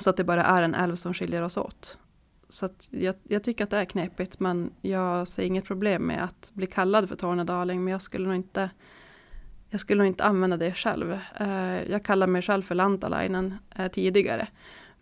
så 0.00 0.10
att 0.10 0.16
det 0.16 0.24
bara 0.24 0.44
är 0.44 0.62
en 0.62 0.74
älv 0.74 0.96
som 0.96 1.14
skiljer 1.14 1.42
oss 1.42 1.56
åt. 1.56 1.98
Så 2.48 2.68
jag, 2.90 3.14
jag, 3.22 3.42
tycker 3.42 3.64
att 3.64 3.70
det 3.70 3.78
är 3.78 3.84
knepigt 3.84 4.40
men 4.40 4.70
jag 4.80 5.28
ser 5.28 5.42
inget 5.42 5.64
problem 5.64 6.02
med 6.02 6.24
att 6.24 6.50
bli 6.54 6.66
kallad 6.66 7.08
för 7.08 7.16
tornedaling 7.16 7.84
men 7.84 7.92
jag 7.92 8.02
skulle 8.02 8.26
nog 8.26 8.36
inte 8.36 8.70
jag 9.70 9.80
skulle 9.80 9.98
nog 9.98 10.06
inte 10.06 10.24
använda 10.24 10.56
det 10.56 10.72
själv. 10.72 11.18
Eh, 11.40 11.90
jag 11.90 12.04
kallar 12.04 12.26
mig 12.26 12.42
själv 12.42 12.62
för 12.62 12.74
Lantalainen 12.74 13.54
eh, 13.76 13.88
tidigare. 13.88 14.48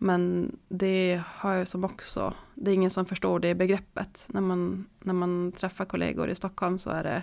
Men 0.02 0.52
det 0.68 1.22
har 1.26 1.54
jag 1.54 1.68
som 1.68 1.84
också, 1.84 2.34
det 2.54 2.70
är 2.70 2.74
ingen 2.74 2.90
som 2.90 3.06
förstår 3.06 3.40
det 3.40 3.54
begreppet. 3.54 4.26
När 4.28 4.40
man, 4.40 4.86
när 5.00 5.14
man 5.14 5.52
träffar 5.52 5.84
kollegor 5.84 6.30
i 6.30 6.34
Stockholm 6.34 6.78
så 6.78 6.90
är 6.90 7.02
det, 7.02 7.22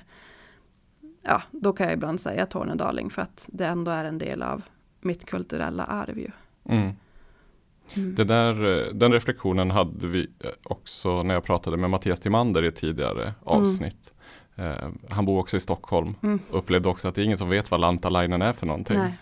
ja, 1.23 1.41
då 1.51 1.73
kan 1.73 1.85
jag 1.85 1.93
ibland 1.93 2.21
säga 2.21 2.45
tornedaling 2.45 3.09
för 3.09 3.21
att 3.21 3.49
det 3.51 3.65
ändå 3.65 3.91
är 3.91 4.05
en 4.05 4.17
del 4.17 4.43
av 4.43 4.61
mitt 5.01 5.25
kulturella 5.25 5.83
arv 5.83 6.19
ju. 6.19 6.31
Mm. 6.65 6.91
Mm. 7.95 8.15
Det 8.15 8.23
där, 8.23 8.53
den 8.93 9.13
reflektionen 9.13 9.71
hade 9.71 10.07
vi 10.07 10.29
eh, 10.39 10.49
också 10.63 11.23
när 11.23 11.33
jag 11.33 11.43
pratade 11.43 11.77
med 11.77 11.89
Mattias 11.89 12.19
Timander 12.19 12.63
i 12.63 12.67
ett 12.67 12.75
tidigare 12.75 13.23
mm. 13.23 13.33
avsnitt. 13.43 14.13
Mm. 14.55 14.97
han 15.09 15.25
bor 15.25 15.39
också 15.39 15.57
i 15.57 15.59
Stockholm 15.59 16.15
mm. 16.23 16.39
upplevde 16.51 16.89
också 16.89 17.07
att 17.07 17.15
det 17.15 17.21
är 17.21 17.25
ingen 17.25 17.37
som 17.37 17.49
vet 17.49 17.71
vad 17.71 17.79
Lantalainen 17.79 18.41
är 18.41 18.53
för 18.53 18.65
någonting. 18.65 18.97
Nej. 18.97 19.17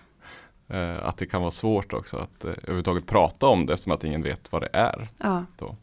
Att 1.01 1.17
det 1.17 1.25
kan 1.25 1.41
vara 1.41 1.51
svårt 1.51 1.93
också 1.93 2.17
att 2.17 2.45
överhuvudtaget 2.45 3.05
prata 3.05 3.47
om 3.47 3.65
det 3.65 3.73
eftersom 3.73 3.91
att 3.93 4.03
ingen 4.03 4.23
vet 4.23 4.51
vad 4.51 4.61
det 4.61 4.69
är. 4.73 5.07
Ja. 5.17 5.45
Då. 5.57 5.75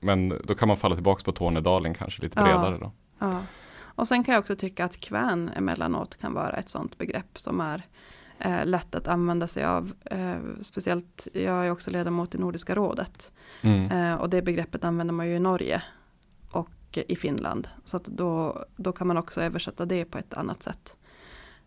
men 0.00 0.28
då 0.44 0.54
kan 0.54 0.68
man 0.68 0.76
falla 0.76 0.94
tillbaka 0.94 1.24
på 1.24 1.32
Tornedalen 1.32 1.94
kanske 1.94 2.22
lite 2.22 2.42
bredare 2.42 2.78
då. 2.78 2.92
Ja. 3.18 3.40
Och 3.96 4.08
sen 4.08 4.24
kan 4.24 4.34
jag 4.34 4.40
också 4.40 4.56
tycka 4.56 4.84
att 4.84 4.96
kvän 4.96 5.50
emellanåt 5.56 6.16
kan 6.20 6.34
vara 6.34 6.50
ett 6.50 6.68
sånt 6.68 6.98
begrepp 6.98 7.38
som 7.38 7.60
är 7.60 7.82
eh, 8.38 8.66
lätt 8.66 8.94
att 8.94 9.08
använda 9.08 9.48
sig 9.48 9.64
av. 9.64 9.92
Eh, 10.04 10.36
speciellt, 10.60 11.28
jag 11.32 11.66
är 11.66 11.70
också 11.70 11.90
ledamot 11.90 12.34
i 12.34 12.38
Nordiska 12.38 12.74
rådet. 12.74 13.32
Mm. 13.60 13.90
Eh, 13.90 14.20
och 14.20 14.30
det 14.30 14.42
begreppet 14.42 14.84
använder 14.84 15.14
man 15.14 15.28
ju 15.28 15.36
i 15.36 15.38
Norge 15.38 15.82
och 16.50 16.70
i 16.92 17.16
Finland. 17.16 17.68
Så 17.84 18.00
då, 18.04 18.64
då 18.76 18.92
kan 18.92 19.06
man 19.06 19.16
också 19.16 19.40
översätta 19.40 19.86
det 19.86 20.04
på 20.04 20.18
ett 20.18 20.34
annat 20.34 20.62
sätt. 20.62 20.95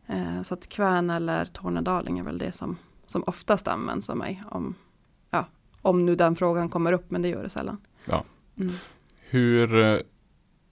Eh, 0.10 0.42
så 0.42 0.54
att 0.54 0.70
kvän 0.70 1.10
eller 1.10 1.46
tornedaling 1.46 2.20
är 2.20 2.24
väl 2.24 2.38
det 2.38 2.52
som, 2.52 2.78
som 3.06 3.24
oftast 3.28 3.68
används 3.68 4.10
av 4.10 4.18
mig. 4.18 4.44
Om, 4.52 4.76
ja, 5.30 5.46
om 5.82 6.06
nu 6.06 6.16
den 6.16 6.36
frågan 6.36 6.70
kommer 6.70 6.94
upp, 6.94 7.12
men 7.12 7.22
det 7.22 7.28
gör 7.28 7.44
det 7.44 7.50
sällan. 7.50 7.78
Ja. 8.06 8.24
Mm. 8.58 8.74
Hur 9.30 9.80
eh, 9.80 10.00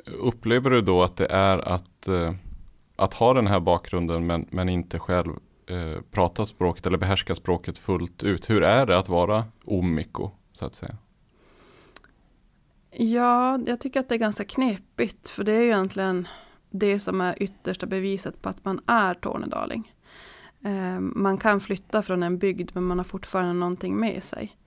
upplever 0.06 0.70
du 0.70 0.82
då 0.82 1.04
att 1.04 1.16
det 1.16 1.26
är 1.26 1.58
att, 1.58 2.08
eh, 2.08 2.34
att 2.96 3.14
ha 3.14 3.34
den 3.34 3.48
här 3.48 3.60
bakgrunden 3.60 4.26
men, 4.26 4.48
men 4.50 4.70
inte 4.70 5.00
själv 5.00 5.34
eh, 5.68 6.02
prata 6.12 6.46
språket 6.46 6.86
eller 6.86 6.98
behärska 6.98 7.36
språket 7.36 7.78
fullt 7.78 8.24
ut. 8.24 8.50
Hur 8.50 8.64
är 8.64 8.86
det 8.86 8.98
att 8.98 9.10
vara 9.10 9.46
omiko 9.66 10.32
så 10.54 10.66
att 10.66 10.76
säga? 10.76 10.98
Ja, 12.92 13.60
jag 13.68 13.80
tycker 13.80 14.00
att 14.00 14.10
det 14.10 14.16
är 14.16 14.20
ganska 14.20 14.44
knepigt 14.44 15.30
för 15.30 15.44
det 15.44 15.52
är 15.52 15.62
ju 15.62 15.68
egentligen 15.68 16.28
det 16.70 17.00
som 17.00 17.22
är 17.22 17.44
yttersta 17.44 17.86
beviset 17.86 18.42
på 18.42 18.50
att 18.50 18.66
man 18.66 18.80
är 18.88 19.14
tornedaling. 19.14 19.94
Eh, 20.64 21.00
man 21.00 21.38
kan 21.38 21.60
flytta 21.60 22.02
från 22.02 22.24
en 22.24 22.38
bygd 22.38 22.72
men 22.74 22.84
man 22.84 22.98
har 22.98 23.04
fortfarande 23.04 23.54
någonting 23.54 23.96
med 23.96 24.24
sig. 24.24 24.58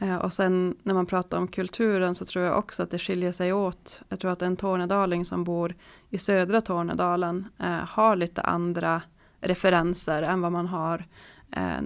Eh, 0.00 0.16
och 0.16 0.32
sen 0.32 0.76
när 0.82 0.94
man 0.94 1.06
pratar 1.06 1.38
om 1.38 1.48
kulturen 1.48 2.14
så 2.14 2.24
tror 2.24 2.44
jag 2.44 2.58
också 2.58 2.82
att 2.82 2.90
det 2.90 2.98
skiljer 2.98 3.32
sig 3.32 3.52
åt. 3.52 4.02
Jag 4.08 4.20
tror 4.20 4.30
att 4.30 4.42
en 4.42 4.56
tornedaling 4.56 5.24
som 5.24 5.44
bor 5.44 5.74
i 6.10 6.18
södra 6.18 6.60
Tornedalen 6.60 7.48
eh, 7.58 7.70
har 7.70 8.16
lite 8.16 8.40
andra 8.40 9.02
referenser 9.40 10.22
än 10.22 10.40
vad 10.40 10.52
man 10.52 10.66
har 10.66 11.04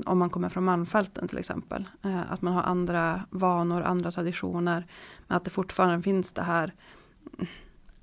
om 0.06 0.18
man 0.18 0.30
kommer 0.30 0.48
från 0.48 0.64
Malmfälten 0.64 1.28
till 1.28 1.38
exempel. 1.38 1.88
Att 2.28 2.42
man 2.42 2.52
har 2.52 2.62
andra 2.62 3.22
vanor, 3.30 3.82
andra 3.82 4.10
traditioner. 4.10 4.86
Men 5.26 5.36
att 5.36 5.44
det 5.44 5.50
fortfarande 5.50 6.02
finns 6.02 6.32
det 6.32 6.42
här, 6.42 6.74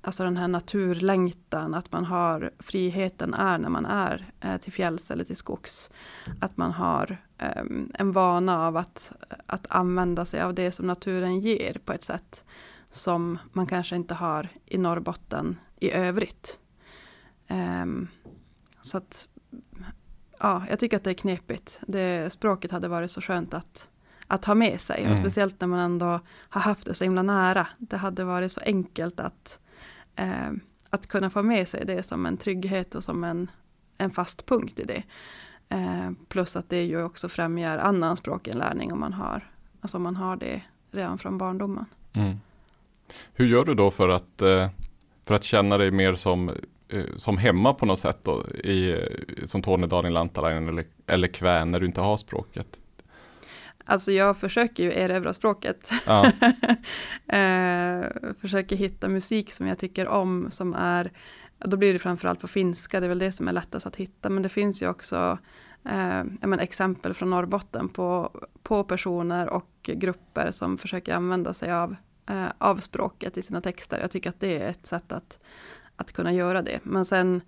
alltså 0.08 0.24
den 0.24 0.36
här 0.36 0.48
naturlängtan, 0.48 1.74
att 1.74 1.92
man 1.92 2.04
har 2.04 2.50
friheten 2.58 3.34
är 3.34 3.58
när 3.58 3.68
man 3.68 3.86
är 3.86 4.32
eh, 4.40 4.56
till 4.56 4.72
fjälls 4.72 5.10
eller 5.10 5.24
till 5.24 5.36
skogs. 5.36 5.90
Att 6.40 6.56
man 6.56 6.72
har 6.72 7.22
ehm, 7.38 7.90
en 7.94 8.12
vana 8.12 8.66
av 8.66 8.76
att, 8.76 9.12
att 9.46 9.66
använda 9.70 10.24
sig 10.24 10.42
av 10.42 10.54
det 10.54 10.72
som 10.72 10.86
naturen 10.86 11.40
ger 11.40 11.80
på 11.84 11.92
ett 11.92 12.02
sätt 12.02 12.44
som 12.90 13.38
man 13.52 13.66
kanske 13.66 13.96
inte 13.96 14.14
har 14.14 14.48
i 14.66 14.78
Norrbotten 14.78 15.56
i 15.80 15.92
övrigt. 15.92 16.58
Um, 17.48 18.08
så 18.82 18.98
att 18.98 19.28
ja, 20.38 20.62
jag 20.70 20.78
tycker 20.78 20.96
att 20.96 21.04
det 21.04 21.10
är 21.10 21.14
knepigt. 21.14 21.80
Det, 21.86 22.32
språket 22.32 22.70
hade 22.70 22.88
varit 22.88 23.10
så 23.10 23.20
skönt 23.20 23.54
att, 23.54 23.88
att 24.26 24.44
ha 24.44 24.54
med 24.54 24.80
sig. 24.80 25.00
Mm. 25.00 25.10
Och 25.10 25.16
speciellt 25.16 25.60
när 25.60 25.68
man 25.68 25.78
ändå 25.78 26.20
har 26.28 26.60
haft 26.60 26.84
det 26.84 26.94
så 26.94 27.04
himla 27.04 27.22
nära. 27.22 27.66
Det 27.78 27.96
hade 27.96 28.24
varit 28.24 28.52
så 28.52 28.60
enkelt 28.60 29.20
att, 29.20 29.60
eh, 30.18 30.50
att 30.90 31.06
kunna 31.06 31.30
få 31.30 31.42
med 31.42 31.68
sig 31.68 31.86
det 31.86 32.02
som 32.02 32.26
en 32.26 32.36
trygghet 32.36 32.94
och 32.94 33.04
som 33.04 33.24
en, 33.24 33.50
en 33.98 34.10
fast 34.10 34.46
punkt 34.46 34.80
i 34.80 34.84
det. 34.84 35.02
Eh, 35.68 36.10
plus 36.28 36.56
att 36.56 36.70
det 36.70 36.84
ju 36.84 37.02
också 37.02 37.28
främjar 37.28 37.78
annan 37.78 38.16
språkinlärning 38.16 38.92
om 38.92 39.00
man 39.00 39.12
har, 39.12 39.50
alltså 39.80 39.96
om 39.96 40.02
man 40.02 40.16
har 40.16 40.36
det 40.36 40.62
redan 40.90 41.18
från 41.18 41.38
barndomen. 41.38 41.84
Mm. 42.12 42.36
Hur 43.32 43.46
gör 43.46 43.64
du 43.64 43.74
då 43.74 43.90
för 43.90 44.08
att, 44.08 44.42
eh, 44.42 44.68
för 45.24 45.34
att 45.34 45.44
känna 45.44 45.78
dig 45.78 45.90
mer 45.90 46.14
som 46.14 46.48
eh, 46.88 47.04
som 47.16 47.38
hemma 47.38 47.74
på 47.74 47.86
något 47.86 47.98
sätt 47.98 48.18
då, 48.22 48.46
i, 48.48 49.08
som 49.44 49.62
Tornedalen, 49.62 50.12
Lantalainen 50.12 50.68
eller, 50.68 50.84
eller 51.06 51.28
Kvän 51.28 51.70
när 51.70 51.80
du 51.80 51.86
inte 51.86 52.00
har 52.00 52.16
språket? 52.16 52.80
Alltså 53.90 54.12
jag 54.12 54.36
försöker 54.36 54.82
ju 54.82 54.92
erövra 54.92 55.32
språket. 55.32 55.90
Ja. 56.06 56.24
eh, 57.38 58.32
försöker 58.40 58.76
hitta 58.76 59.08
musik 59.08 59.52
som 59.52 59.66
jag 59.66 59.78
tycker 59.78 60.08
om 60.08 60.50
som 60.50 60.74
är, 60.74 61.12
då 61.58 61.76
blir 61.76 61.92
det 61.92 61.98
framförallt 61.98 62.40
på 62.40 62.48
finska, 62.48 63.00
det 63.00 63.06
är 63.06 63.08
väl 63.08 63.18
det 63.18 63.32
som 63.32 63.48
är 63.48 63.52
lättast 63.52 63.86
att 63.86 63.96
hitta, 63.96 64.28
men 64.28 64.42
det 64.42 64.48
finns 64.48 64.82
ju 64.82 64.88
också 64.88 65.38
eh, 65.84 66.24
men, 66.40 66.60
exempel 66.60 67.14
från 67.14 67.30
Norrbotten 67.30 67.88
på, 67.88 68.30
på 68.62 68.84
personer 68.84 69.48
och 69.48 69.70
grupper 69.82 70.50
som 70.50 70.78
försöker 70.78 71.14
använda 71.14 71.54
sig 71.54 71.72
av, 71.72 71.96
eh, 72.30 72.46
av 72.58 72.76
språket 72.76 73.36
i 73.36 73.42
sina 73.42 73.60
texter. 73.60 74.00
Jag 74.00 74.10
tycker 74.10 74.30
att 74.30 74.40
det 74.40 74.62
är 74.62 74.70
ett 74.70 74.86
sätt 74.86 75.12
att 75.12 75.38
att 76.00 76.12
kunna 76.12 76.32
göra 76.32 76.62
det. 76.62 76.80
Men 76.82 77.04
sen 77.04 77.40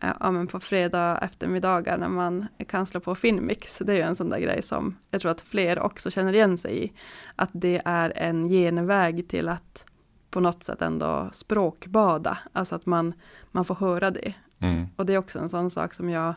ja, 0.00 0.30
men 0.30 0.46
på 0.46 0.60
fredag 0.60 1.18
eftermiddagar 1.22 1.98
när 1.98 2.08
man 2.08 2.46
kan 2.68 2.86
slå 2.86 3.00
på 3.00 3.14
Finmix, 3.14 3.78
det 3.78 3.92
är 3.92 3.96
ju 3.96 4.02
en 4.02 4.14
sån 4.14 4.30
där 4.30 4.38
grej 4.38 4.62
som 4.62 4.96
jag 5.10 5.20
tror 5.20 5.30
att 5.30 5.40
fler 5.40 5.78
också 5.78 6.10
känner 6.10 6.32
igen 6.32 6.58
sig 6.58 6.84
i. 6.84 6.92
Att 7.36 7.50
det 7.52 7.82
är 7.84 8.12
en 8.16 8.48
genväg 8.48 9.28
till 9.28 9.48
att 9.48 9.84
på 10.30 10.40
något 10.40 10.64
sätt 10.64 10.82
ändå 10.82 11.28
språkbada, 11.32 12.38
alltså 12.52 12.74
att 12.74 12.86
man, 12.86 13.14
man 13.52 13.64
får 13.64 13.74
höra 13.74 14.10
det. 14.10 14.34
Mm. 14.58 14.86
Och 14.96 15.06
det 15.06 15.14
är 15.14 15.18
också 15.18 15.38
en 15.38 15.48
sån 15.48 15.70
sak 15.70 15.94
som 15.94 16.10
jag 16.10 16.34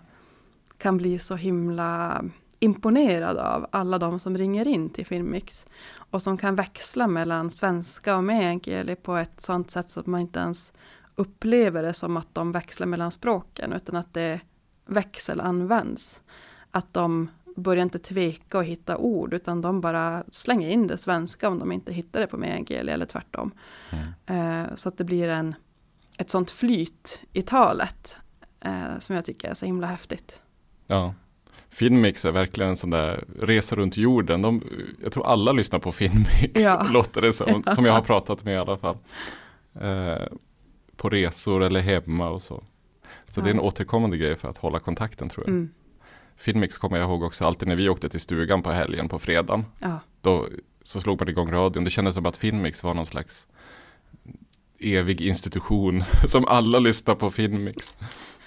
kan 0.77 0.97
bli 0.97 1.19
så 1.19 1.35
himla 1.35 2.23
imponerad 2.59 3.37
av 3.37 3.67
alla 3.71 3.97
de 3.97 4.19
som 4.19 4.37
ringer 4.37 4.67
in 4.67 4.89
till 4.89 5.05
Filmmix 5.05 5.65
och 5.91 6.21
som 6.21 6.37
kan 6.37 6.55
växla 6.55 7.07
mellan 7.07 7.51
svenska 7.51 8.17
och 8.17 8.23
meänkieli 8.23 8.95
på 8.95 9.15
ett 9.15 9.41
sånt 9.41 9.71
sätt 9.71 9.89
så 9.89 9.99
att 9.99 10.05
man 10.05 10.21
inte 10.21 10.39
ens 10.39 10.73
upplever 11.19 11.83
det 11.83 11.93
som 11.93 12.17
att 12.17 12.35
de 12.35 12.51
växlar 12.51 12.87
mellan 12.87 13.11
språken 13.11 13.73
utan 13.73 13.95
att 13.95 14.13
det 14.13 14.39
växel 14.85 15.41
används. 15.41 16.21
Att 16.71 16.93
de 16.93 17.29
börjar 17.55 17.83
inte 17.83 17.99
tveka 17.99 18.57
och 18.57 18.63
hitta 18.63 18.97
ord 18.97 19.33
utan 19.33 19.61
de 19.61 19.81
bara 19.81 20.23
slänger 20.31 20.69
in 20.69 20.87
det 20.87 20.97
svenska 20.97 21.47
om 21.47 21.59
de 21.59 21.71
inte 21.71 21.93
hittar 21.93 22.19
det 22.19 22.27
på 22.27 22.37
meänkieli 22.37 22.91
eller 22.91 23.05
tvärtom. 23.05 23.51
Mm. 23.89 24.63
Eh, 24.65 24.75
så 24.75 24.89
att 24.89 24.97
det 24.97 25.03
blir 25.03 25.29
en, 25.29 25.55
ett 26.17 26.29
sånt 26.29 26.51
flyt 26.51 27.21
i 27.33 27.41
talet 27.41 28.17
eh, 28.59 28.99
som 28.99 29.15
jag 29.15 29.25
tycker 29.25 29.49
är 29.49 29.53
så 29.53 29.65
himla 29.65 29.87
häftigt. 29.87 30.41
Ja, 30.87 31.13
Finmix 31.69 32.25
är 32.25 32.31
verkligen 32.31 32.69
en 32.69 32.77
sån 32.77 32.89
där 32.89 33.23
resa 33.39 33.75
runt 33.75 33.97
jorden. 33.97 34.41
De, 34.41 34.63
jag 35.03 35.11
tror 35.11 35.27
alla 35.27 35.51
lyssnar 35.51 35.79
på 35.79 35.91
Finmix, 35.91 36.61
ja. 36.61 36.87
låter 36.91 37.21
det 37.21 37.33
som, 37.33 37.63
som 37.75 37.85
jag 37.85 37.93
har 37.93 38.01
pratat 38.01 38.45
med 38.45 38.53
i 38.53 38.57
alla 38.57 38.77
fall. 38.77 38.97
Eh, 39.81 40.27
på 40.99 41.09
resor 41.09 41.63
eller 41.63 41.81
hemma 41.81 42.29
och 42.29 42.41
så. 42.41 42.63
Så 43.25 43.39
ja. 43.39 43.43
det 43.43 43.49
är 43.49 43.53
en 43.53 43.59
återkommande 43.59 44.17
grej 44.17 44.35
för 44.35 44.47
att 44.47 44.57
hålla 44.57 44.79
kontakten 44.79 45.29
tror 45.29 45.45
jag. 45.45 45.53
Mm. 45.53 45.69
Filmix 46.35 46.77
kommer 46.77 46.97
jag 46.97 47.09
ihåg 47.09 47.23
också 47.23 47.45
alltid 47.45 47.67
när 47.67 47.75
vi 47.75 47.89
åkte 47.89 48.09
till 48.09 48.19
stugan 48.19 48.61
på 48.61 48.71
helgen 48.71 49.09
på 49.09 49.19
fredagen. 49.19 49.65
Ja. 49.79 49.99
Då 50.21 50.47
så 50.83 51.01
slog 51.01 51.19
man 51.19 51.29
igång 51.29 51.51
radion. 51.51 51.83
Det 51.83 51.89
kändes 51.89 52.15
som 52.15 52.25
att 52.25 52.37
Filmix 52.37 52.83
var 52.83 52.93
någon 52.93 53.05
slags 53.05 53.47
evig 54.79 55.21
institution 55.21 56.03
som 56.27 56.45
alla 56.45 56.79
lyssnar 56.79 57.15
på 57.15 57.29
Filmix. 57.29 57.93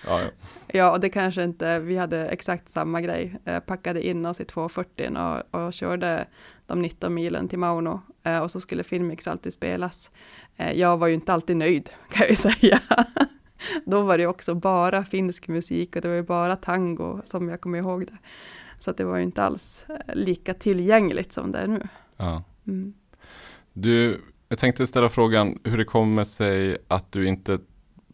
Ja, 0.07 0.21
ja. 0.21 0.29
ja, 0.67 0.91
och 0.91 1.01
det 1.01 1.09
kanske 1.09 1.45
inte, 1.45 1.79
vi 1.79 1.97
hade 1.97 2.29
exakt 2.29 2.69
samma 2.69 3.01
grej, 3.01 3.41
eh, 3.45 3.61
packade 3.61 4.07
in 4.07 4.27
oss 4.27 4.41
i 4.41 4.45
240 4.45 5.17
och, 5.17 5.61
och 5.61 5.73
körde 5.73 6.27
de 6.67 6.83
19 6.83 7.15
milen 7.15 7.49
till 7.49 7.59
Mauno 7.59 8.01
eh, 8.23 8.43
och 8.43 8.51
så 8.51 8.61
skulle 8.61 8.85
Filmix 8.85 9.29
alltid 9.29 9.53
spelas. 9.53 10.11
Eh, 10.57 10.73
jag 10.73 10.99
var 10.99 11.07
ju 11.07 11.15
inte 11.15 11.33
alltid 11.33 11.57
nöjd 11.57 11.91
kan 12.11 12.21
jag 12.21 12.31
ju 12.31 12.37
säga. 12.37 12.81
Då 13.85 14.03
var 14.03 14.19
det 14.19 14.27
också 14.27 14.55
bara 14.55 15.05
finsk 15.05 15.49
musik 15.49 15.97
och 15.97 16.03
det 16.03 16.09
var 16.09 16.15
ju 16.15 16.23
bara 16.23 16.57
tango 16.57 17.21
som 17.25 17.49
jag 17.49 17.61
kommer 17.61 17.79
ihåg 17.79 18.07
det. 18.07 18.19
Så 18.79 18.93
det 18.93 19.05
var 19.05 19.17
ju 19.17 19.23
inte 19.23 19.43
alls 19.43 19.87
lika 20.15 20.55
tillgängligt 20.55 21.33
som 21.33 21.53
det 21.53 21.59
är 21.59 21.67
nu. 21.67 21.89
Ja. 22.17 22.43
Mm. 22.67 22.95
Du, 23.73 24.21
jag 24.49 24.59
tänkte 24.59 24.87
ställa 24.87 25.09
frågan 25.09 25.59
hur 25.65 25.79
det 25.79 25.85
kommer 25.85 26.25
sig 26.25 26.79
att 26.89 27.13
du 27.13 27.29
inte 27.29 27.59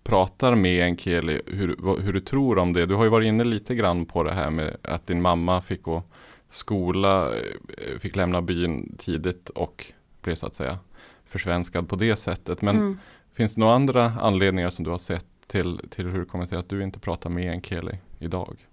pratar 0.09 0.55
med 0.55 0.85
en 0.85 0.97
kille, 0.97 1.43
hur, 1.47 2.01
hur 2.03 2.13
du 2.13 2.21
tror 2.21 2.59
om 2.59 2.73
det. 2.73 2.87
Du 2.87 2.95
har 2.95 3.05
ju 3.05 3.11
varit 3.11 3.27
inne 3.27 3.45
lite 3.45 3.75
grann 3.75 4.07
på 4.07 4.23
det 4.23 4.33
här 4.33 4.51
med 4.51 4.77
att 4.83 5.07
din 5.07 5.23
mamma 5.23 5.61
fick 5.61 5.83
gå 5.83 6.03
skola, 6.51 7.37
eh, 7.37 7.99
fick 7.99 8.17
lämna 8.17 8.43
byn 8.43 8.97
tidigt 8.99 9.49
och 9.49 9.93
blev 10.23 10.35
så 10.35 10.47
att 10.47 10.55
säga 10.55 10.79
försvenskad 11.25 11.89
på 11.89 11.97
det 11.97 12.17
sättet. 12.17 12.63
Men 12.63 12.77
mm. 12.77 12.99
finns 13.33 13.55
det 13.55 13.61
några 13.61 13.75
andra 13.75 14.05
anledningar 14.05 14.71
som 14.71 14.85
du 14.85 14.91
har 14.91 14.99
sett 14.99 15.27
till, 15.47 15.81
till 15.91 16.07
hur 16.07 16.19
det 16.19 16.27
kommer 16.27 16.47
sig 16.47 16.59
att 16.59 16.69
du 16.69 16.83
inte 16.83 16.99
pratar 16.99 17.31
med 17.31 17.53
en 17.53 17.61
kille 17.61 17.99
idag? 18.19 18.67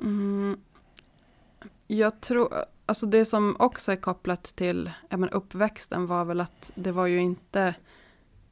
Mm. 0.00 0.56
Jag 1.86 2.20
tror, 2.20 2.48
alltså 2.86 3.06
det 3.06 3.24
som 3.24 3.56
också 3.58 3.92
är 3.92 3.96
kopplat 3.96 4.42
till 4.42 4.90
ja, 5.08 5.16
men 5.16 5.28
uppväxten 5.28 6.06
var 6.06 6.24
väl 6.24 6.40
att 6.40 6.70
det 6.74 6.92
var 6.92 7.06
ju 7.06 7.18
inte, 7.18 7.74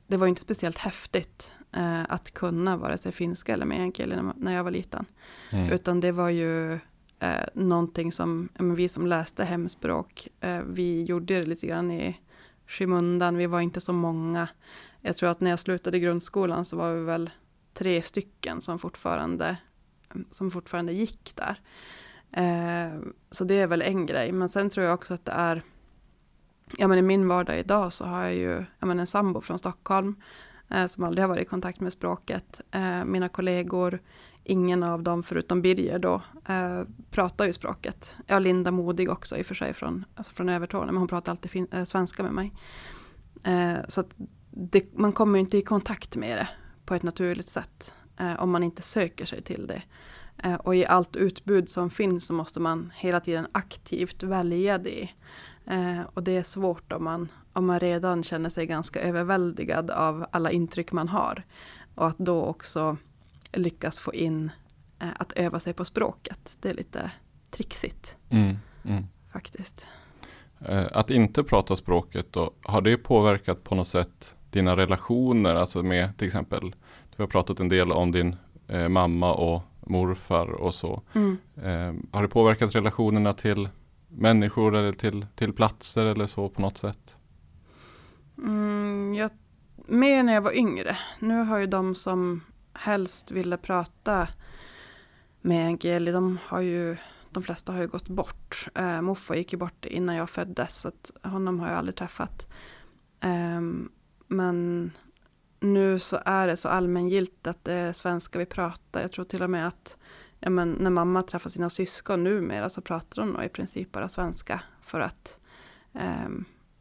det 0.07 0.16
var 0.16 0.26
inte 0.26 0.42
speciellt 0.42 0.78
häftigt 0.78 1.52
eh, 1.72 2.02
att 2.08 2.30
kunna 2.30 2.76
vare 2.76 2.98
sig 2.98 3.12
finska 3.12 3.52
eller 3.52 3.66
meänkieli 3.66 4.16
när, 4.16 4.32
när 4.36 4.54
jag 4.54 4.64
var 4.64 4.70
liten. 4.70 5.04
Mm. 5.50 5.72
Utan 5.72 6.00
det 6.00 6.12
var 6.12 6.30
ju 6.30 6.72
eh, 7.20 7.46
någonting 7.54 8.12
som, 8.12 8.48
men 8.54 8.74
vi 8.74 8.88
som 8.88 9.06
läste 9.06 9.44
hemspråk, 9.44 10.28
eh, 10.40 10.60
vi 10.66 11.02
gjorde 11.04 11.34
det 11.34 11.46
lite 11.46 11.66
grann 11.66 11.90
i 11.90 12.20
skymundan, 12.66 13.36
vi 13.36 13.46
var 13.46 13.60
inte 13.60 13.80
så 13.80 13.92
många. 13.92 14.48
Jag 15.00 15.16
tror 15.16 15.30
att 15.30 15.40
när 15.40 15.50
jag 15.50 15.58
slutade 15.58 15.98
grundskolan 15.98 16.64
så 16.64 16.76
var 16.76 16.94
vi 16.94 17.04
väl 17.04 17.30
tre 17.74 18.02
stycken 18.02 18.60
som 18.60 18.78
fortfarande, 18.78 19.56
som 20.30 20.50
fortfarande 20.50 20.92
gick 20.92 21.32
där. 21.36 21.60
Eh, 22.32 23.00
så 23.30 23.44
det 23.44 23.54
är 23.54 23.66
väl 23.66 23.82
en 23.82 24.06
grej, 24.06 24.32
men 24.32 24.48
sen 24.48 24.70
tror 24.70 24.86
jag 24.86 24.94
också 24.94 25.14
att 25.14 25.24
det 25.24 25.32
är, 25.32 25.62
ja 26.78 26.88
men 26.88 26.98
i 26.98 27.02
min 27.02 27.28
vardag 27.28 27.58
idag 27.58 27.92
så 27.92 28.04
har 28.04 28.22
jag 28.22 28.34
ju 28.34 28.64
ja, 28.78 28.86
men 28.86 29.00
en 29.00 29.06
sambo 29.06 29.40
från 29.40 29.58
Stockholm 29.58 30.16
Eh, 30.70 30.86
som 30.86 31.04
aldrig 31.04 31.22
har 31.22 31.28
varit 31.28 31.42
i 31.42 31.48
kontakt 31.48 31.80
med 31.80 31.92
språket. 31.92 32.60
Eh, 32.70 33.04
mina 33.04 33.28
kollegor, 33.28 34.00
ingen 34.44 34.82
av 34.82 35.02
dem 35.02 35.22
förutom 35.22 35.62
Birger 35.62 35.98
då, 35.98 36.22
eh, 36.48 36.82
pratar 37.10 37.46
ju 37.46 37.52
språket. 37.52 38.16
Ja, 38.26 38.38
Linda 38.38 38.70
Modig 38.70 39.10
också 39.10 39.36
i 39.36 39.42
och 39.42 39.46
för 39.46 39.54
sig 39.54 39.74
från, 39.74 40.04
alltså 40.14 40.34
från 40.34 40.48
Övertorneå, 40.48 40.86
men 40.86 40.96
hon 40.96 41.08
pratar 41.08 41.32
alltid 41.32 41.66
svenska 41.88 42.22
med 42.22 42.32
mig. 42.32 42.52
Så 43.88 44.00
att 44.00 44.08
det, 44.50 44.98
man 44.98 45.12
kommer 45.12 45.38
inte 45.38 45.58
i 45.58 45.62
kontakt 45.62 46.16
med 46.16 46.38
det 46.38 46.48
på 46.84 46.94
ett 46.94 47.02
naturligt 47.02 47.48
sätt 47.48 47.94
om 48.38 48.50
man 48.50 48.62
inte 48.62 48.82
söker 48.82 49.24
sig 49.24 49.42
till 49.42 49.66
det. 49.66 49.82
Och 50.58 50.76
i 50.76 50.86
allt 50.86 51.16
utbud 51.16 51.68
som 51.68 51.90
finns 51.90 52.26
så 52.26 52.34
måste 52.34 52.60
man 52.60 52.92
hela 52.96 53.20
tiden 53.20 53.47
aktivt 53.52 54.23
välja 54.23 54.78
det. 54.78 55.08
Eh, 55.66 56.00
och 56.14 56.23
det 56.23 56.36
är 56.36 56.42
svårt 56.42 56.92
om 56.92 57.04
man, 57.04 57.32
om 57.52 57.66
man 57.66 57.80
redan 57.80 58.23
känner 58.23 58.50
sig 58.50 58.66
ganska 58.66 59.00
överväldigad 59.00 59.90
av 59.90 60.26
alla 60.30 60.50
intryck 60.50 60.92
man 60.92 61.08
har. 61.08 61.44
Och 61.94 62.06
att 62.06 62.18
då 62.18 62.44
också 62.44 62.96
lyckas 63.52 64.00
få 64.00 64.14
in 64.14 64.50
eh, 64.99 65.08
att 65.16 65.32
öva 65.32 65.60
sig 65.60 65.73
på 65.73 65.84
språket. 65.84 66.56
Det 66.60 66.70
är 66.70 66.75
lite 66.75 67.10
trixigt. 67.50 68.16
Mm, 68.28 68.56
mm. 68.84 69.04
Faktiskt. 69.32 69.86
Eh, 70.60 70.86
att 70.92 71.10
inte 71.10 71.44
prata 71.44 71.76
språket 71.76 72.26
då, 72.30 72.50
har 72.62 72.80
det 72.80 72.96
påverkat 72.96 73.64
på 73.64 73.75
något 73.75 73.88
sätt 73.88 74.34
dina 74.50 74.76
relationer, 74.76 75.54
alltså 75.54 75.82
med 75.82 76.18
till 76.18 76.26
exempel, 76.26 76.75
du 77.16 77.23
har 77.23 77.26
pratat 77.26 77.60
en 77.60 77.68
del 77.68 77.92
om 77.92 78.12
din 78.12 78.36
eh, 78.68 78.88
mamma 78.88 79.34
och 79.34 79.62
morfar 79.80 80.50
och 80.50 80.75
så. 80.75 81.02
Mm. 81.12 81.38
Eh, 81.56 82.16
har 82.16 82.23
det 82.23 82.28
påverkat 82.28 82.75
relationerna 82.75 83.32
till 83.32 83.68
människor 84.10 84.76
eller 84.76 84.92
till, 84.92 85.26
till 85.34 85.52
platser 85.52 86.06
eller 86.06 86.26
så 86.26 86.49
på 86.49 86.62
något 86.62 86.78
sätt? 86.78 87.16
Mm, 88.38 89.14
jag, 89.14 89.30
mer 89.86 90.23
när 90.23 90.34
jag 90.34 90.42
var 90.42 90.56
yngre. 90.56 90.96
Nu 91.18 91.42
har 91.42 91.58
ju 91.58 91.66
de 91.66 91.94
som 91.94 92.40
helst 92.73 93.30
ville 93.30 93.56
prata 93.56 94.28
med 95.40 95.66
Angeli, 95.66 96.12
de 96.12 96.38
har 96.46 96.60
ju 96.60 96.96
de 97.30 97.42
flesta 97.42 97.73
har 97.73 97.80
ju 97.80 97.88
gått 97.88 98.08
bort. 98.08 98.68
Eh, 98.75 99.00
Moffa 99.00 99.36
gick 99.36 99.52
ju 99.52 99.58
bort 99.58 99.84
innan 99.84 100.16
jag 100.16 100.30
föddes 100.30 100.80
så 100.80 100.88
att 100.88 101.10
honom 101.23 101.60
har 101.60 101.68
jag 101.68 101.76
aldrig 101.76 101.96
träffat. 101.96 102.49
Eh, 103.20 103.60
men 104.26 104.90
nu 105.60 105.99
så 105.99 106.18
är 106.25 106.46
det 106.46 106.56
så 106.56 106.68
allmängiltigt 106.68 107.46
att 107.46 107.64
det 107.64 107.73
är 107.73 107.92
svenska 107.92 108.38
vi 108.38 108.46
pratar. 108.46 109.00
Jag 109.00 109.12
tror 109.12 109.25
till 109.25 109.42
och 109.42 109.50
med 109.50 109.68
att 109.68 109.99
ja, 110.40 110.50
men 110.50 110.72
när 110.72 110.90
mamma 110.90 111.22
träffar 111.22 111.50
sina 111.50 111.70
syskon 111.70 112.24
numera 112.24 112.70
så 112.70 112.80
pratar 112.80 113.22
de 113.22 113.30
nog 113.30 113.44
i 113.44 113.48
princip 113.48 113.92
bara 113.92 114.08
svenska. 114.08 114.62
För 114.82 115.00
att, 115.00 115.38
eh, 115.92 116.28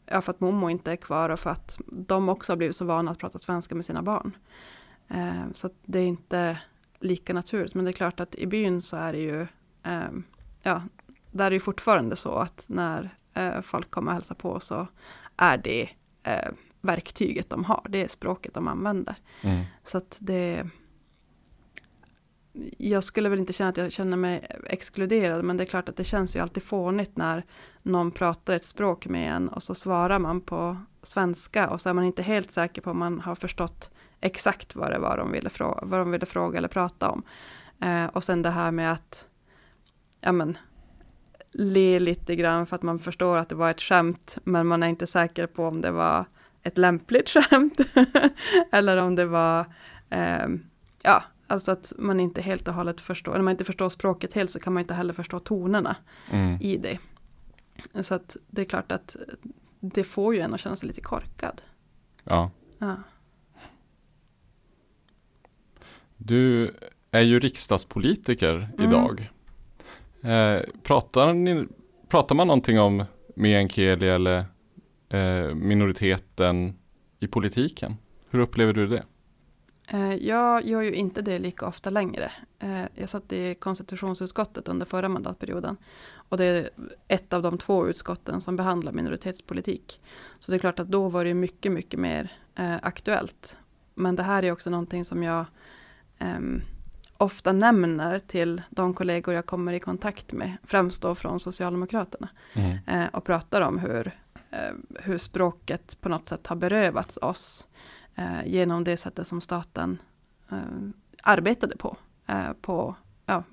ja, 0.06 0.22
för 0.22 0.32
att 0.32 0.40
mommo 0.40 0.70
inte 0.70 0.92
är 0.92 0.96
kvar 0.96 1.30
och 1.30 1.40
för 1.40 1.50
att 1.50 1.80
de 1.88 2.30
också 2.30 2.52
har 2.52 2.58
blivit 2.58 2.76
så 2.76 2.86
vana 2.86 3.12
att 3.12 3.20
prata 3.20 3.40
svenska 3.40 3.76
med 3.76 3.86
sina 3.86 4.02
barn. 4.02 4.38
Eh, 5.08 5.44
så 5.54 5.70
det 5.86 6.00
är 6.00 6.06
inte 6.06 6.60
lika 7.00 7.34
naturligt. 7.34 7.76
Men 7.76 7.86
det 7.86 7.92
är 7.92 7.94
klart 7.94 8.20
att 8.20 8.36
i 8.36 8.48
byn 8.48 8.82
så 8.82 8.98
är 8.98 9.14
det 9.14 9.20
ju, 9.20 9.42
eh, 9.84 10.12
ja, 10.64 10.82
där 11.32 11.46
är 11.46 11.52
det 11.52 11.60
fortfarande 11.60 12.16
så 12.16 12.34
att 12.34 12.66
när 12.70 13.16
eh, 13.34 13.62
folk 13.62 13.92
kommer 13.92 14.12
och 14.12 14.14
hälsar 14.14 14.36
på 14.36 14.60
så 14.60 14.88
är 15.38 15.58
det 15.58 15.90
eh, 16.24 16.52
verktyget 16.82 17.50
de 17.50 17.64
har, 17.64 17.86
det 17.90 18.04
är 18.04 18.08
språket 18.08 18.54
de 18.54 18.68
använder. 18.68 19.16
Mm. 19.42 19.66
Så 19.84 19.98
att 19.98 20.18
det 20.20 20.70
jag 22.78 23.04
skulle 23.04 23.30
väl 23.30 23.40
inte 23.40 23.54
känna 23.54 23.70
att 23.70 23.78
jag 23.78 23.92
känner 23.92 24.18
mig 24.18 24.48
exkluderad, 24.66 25.44
men 25.44 25.58
det 25.58 25.64
är 25.64 25.66
klart 25.66 25.90
att 25.90 25.96
det 25.96 26.04
känns 26.04 26.36
ju 26.36 26.40
alltid 26.40 26.64
fånigt 26.64 27.18
när 27.18 27.46
någon 27.82 28.12
pratar 28.12 28.54
ett 28.54 28.66
språk 28.66 29.08
med 29.08 29.32
en 29.36 29.50
och 29.50 29.64
så 29.64 29.76
svarar 29.76 30.20
man 30.20 30.42
på 30.42 30.78
svenska 31.04 31.70
och 31.70 31.82
så 31.82 31.90
är 31.90 31.94
man 31.94 32.04
inte 32.04 32.22
helt 32.22 32.52
säker 32.52 32.82
på 32.82 32.92
om 32.92 33.00
man 33.00 33.20
har 33.20 33.36
förstått 33.36 33.92
exakt 34.22 34.76
vad 34.76 34.92
det 34.92 35.00
var 35.00 35.18
de 35.18 35.32
ville 35.32 35.50
fråga, 35.50 35.80
vad 35.84 36.00
de 36.00 36.12
ville 36.12 36.26
fråga 36.26 36.58
eller 36.58 36.68
prata 36.68 37.10
om. 37.10 37.24
Eh, 37.82 38.06
och 38.06 38.24
sen 38.24 38.42
det 38.42 38.50
här 38.50 38.72
med 38.72 38.92
att 38.92 39.28
ja 40.22 40.32
men, 40.32 40.58
le 41.52 42.00
lite 42.00 42.36
grann 42.36 42.66
för 42.66 42.76
att 42.76 42.84
man 42.84 43.00
förstår 43.00 43.38
att 43.38 43.50
det 43.50 43.56
var 43.56 43.72
ett 43.72 43.82
skämt, 43.82 44.38
men 44.44 44.68
man 44.68 44.84
är 44.84 44.88
inte 44.88 45.08
säker 45.08 45.48
på 45.48 45.66
om 45.66 45.82
det 45.82 45.92
var 45.92 46.26
ett 46.64 46.78
lämpligt 46.78 47.30
skämt. 47.30 47.80
eller 48.72 48.98
om 48.98 49.16
det 49.16 49.26
var, 49.26 49.66
eh, 50.10 50.48
ja, 51.04 51.24
alltså 51.50 51.72
att 51.72 51.94
man 51.98 52.20
inte 52.20 52.42
helt 52.42 52.68
och 52.68 52.74
hållet 52.74 53.02
förstår, 53.02 53.34
när 53.34 53.42
man 53.42 53.52
inte 53.52 53.66
förstår 53.66 53.90
språket 53.90 54.34
helt 54.34 54.50
så 54.50 54.60
kan 54.60 54.74
man 54.74 54.82
inte 54.82 54.94
heller 54.94 55.14
förstå 55.14 55.40
tonerna 55.40 55.96
mm. 56.32 56.58
i 56.62 56.78
det. 56.78 57.00
Så 58.04 58.16
att 58.16 58.38
det 58.48 58.62
är 58.62 58.66
klart 58.66 58.92
att 58.92 59.16
det 59.80 60.04
får 60.04 60.36
ju 60.36 60.42
en 60.42 60.54
att 60.54 60.60
känna 60.60 60.76
sig 60.76 60.88
lite 60.88 61.02
korkad. 61.02 61.62
Ja. 62.24 62.52
ja. 62.78 62.96
Du 66.18 66.74
är 67.12 67.22
ju 67.22 67.40
riksdagspolitiker 67.40 68.70
mm. 68.78 68.90
idag. 68.90 69.32
Eh, 70.22 70.62
pratar, 70.84 71.34
ni, 71.34 71.68
pratar 72.08 72.36
man 72.36 72.48
någonting 72.48 72.80
om 72.80 73.06
meänkieli 73.36 74.10
eller 74.10 74.46
eh, 75.10 75.56
minoriteten 75.56 76.78
i 77.20 77.28
politiken? 77.28 77.98
Hur 78.30 78.40
upplever 78.40 78.74
du 78.74 78.88
det? 78.88 79.04
Eh, 79.92 80.16
jag 80.16 80.66
gör 80.66 80.82
ju 80.82 80.94
inte 80.94 81.22
det 81.22 81.40
lika 81.40 81.68
ofta 81.68 81.90
längre. 81.90 82.32
Eh, 82.60 82.86
jag 82.96 83.10
satt 83.10 83.34
i 83.34 83.56
konstitutionsutskottet 83.56 84.68
under 84.68 84.86
förra 84.86 85.10
mandatperioden. 85.10 85.78
Och 86.12 86.38
det 86.38 86.46
är 86.46 86.70
ett 87.08 87.34
av 87.34 87.42
de 87.42 87.58
två 87.58 87.88
utskotten 87.88 88.42
som 88.42 88.56
behandlar 88.56 88.92
minoritetspolitik. 88.92 90.02
Så 90.40 90.52
det 90.52 90.58
är 90.58 90.60
klart 90.60 90.80
att 90.80 90.88
då 90.88 91.10
var 91.10 91.26
det 91.26 91.34
mycket, 91.34 91.72
mycket 91.72 92.00
mer 92.00 92.32
eh, 92.56 92.76
aktuellt. 92.82 93.58
Men 93.96 94.16
det 94.16 94.24
här 94.24 94.44
är 94.44 94.52
också 94.52 94.70
någonting 94.70 95.06
som 95.06 95.24
jag 95.24 95.46
um, 96.20 96.62
ofta 97.18 97.52
nämner 97.52 98.20
till 98.20 98.62
de 98.70 98.94
kollegor 98.94 99.34
jag 99.34 99.46
kommer 99.46 99.74
i 99.74 99.80
kontakt 99.80 100.34
med, 100.34 100.58
främst 100.64 101.02
då 101.02 101.16
från 101.16 101.40
Socialdemokraterna, 101.40 102.30
Mm. 102.54 103.10
och 103.14 103.24
pratar 103.24 103.62
om 103.62 103.80
hur, 103.80 104.20
hur 105.00 105.18
språket 105.18 105.98
på 106.02 106.10
något 106.10 106.28
sätt 106.28 106.48
har 106.48 106.56
berövats 106.56 107.18
oss 107.22 107.68
genom 108.46 108.84
det 108.84 108.98
sättet 108.98 109.28
som 109.28 109.42
staten 109.42 109.98
eh, 110.52 110.58
arbetade 111.24 111.78
på, 111.78 111.98
eh, 112.28 112.54
på 112.62 112.96
ja, 113.26 113.44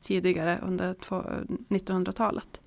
tidigare 0.00 0.58
under 0.62 0.94
två- 0.94 1.24
1900-talet. 1.68 2.60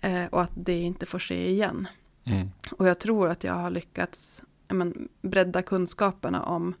Eh, 0.00 0.26
och 0.26 0.42
att 0.42 0.52
det 0.54 0.80
inte 0.80 1.06
får 1.06 1.18
ske 1.18 1.50
igen. 1.50 1.88
Mm. 2.24 2.50
Och 2.78 2.88
jag 2.88 2.98
tror 3.00 3.28
att 3.28 3.44
jag 3.44 3.54
har 3.54 3.70
lyckats 3.70 4.42
men, 4.68 5.08
bredda 5.22 5.62
kunskaperna 5.62 6.42
om 6.42 6.74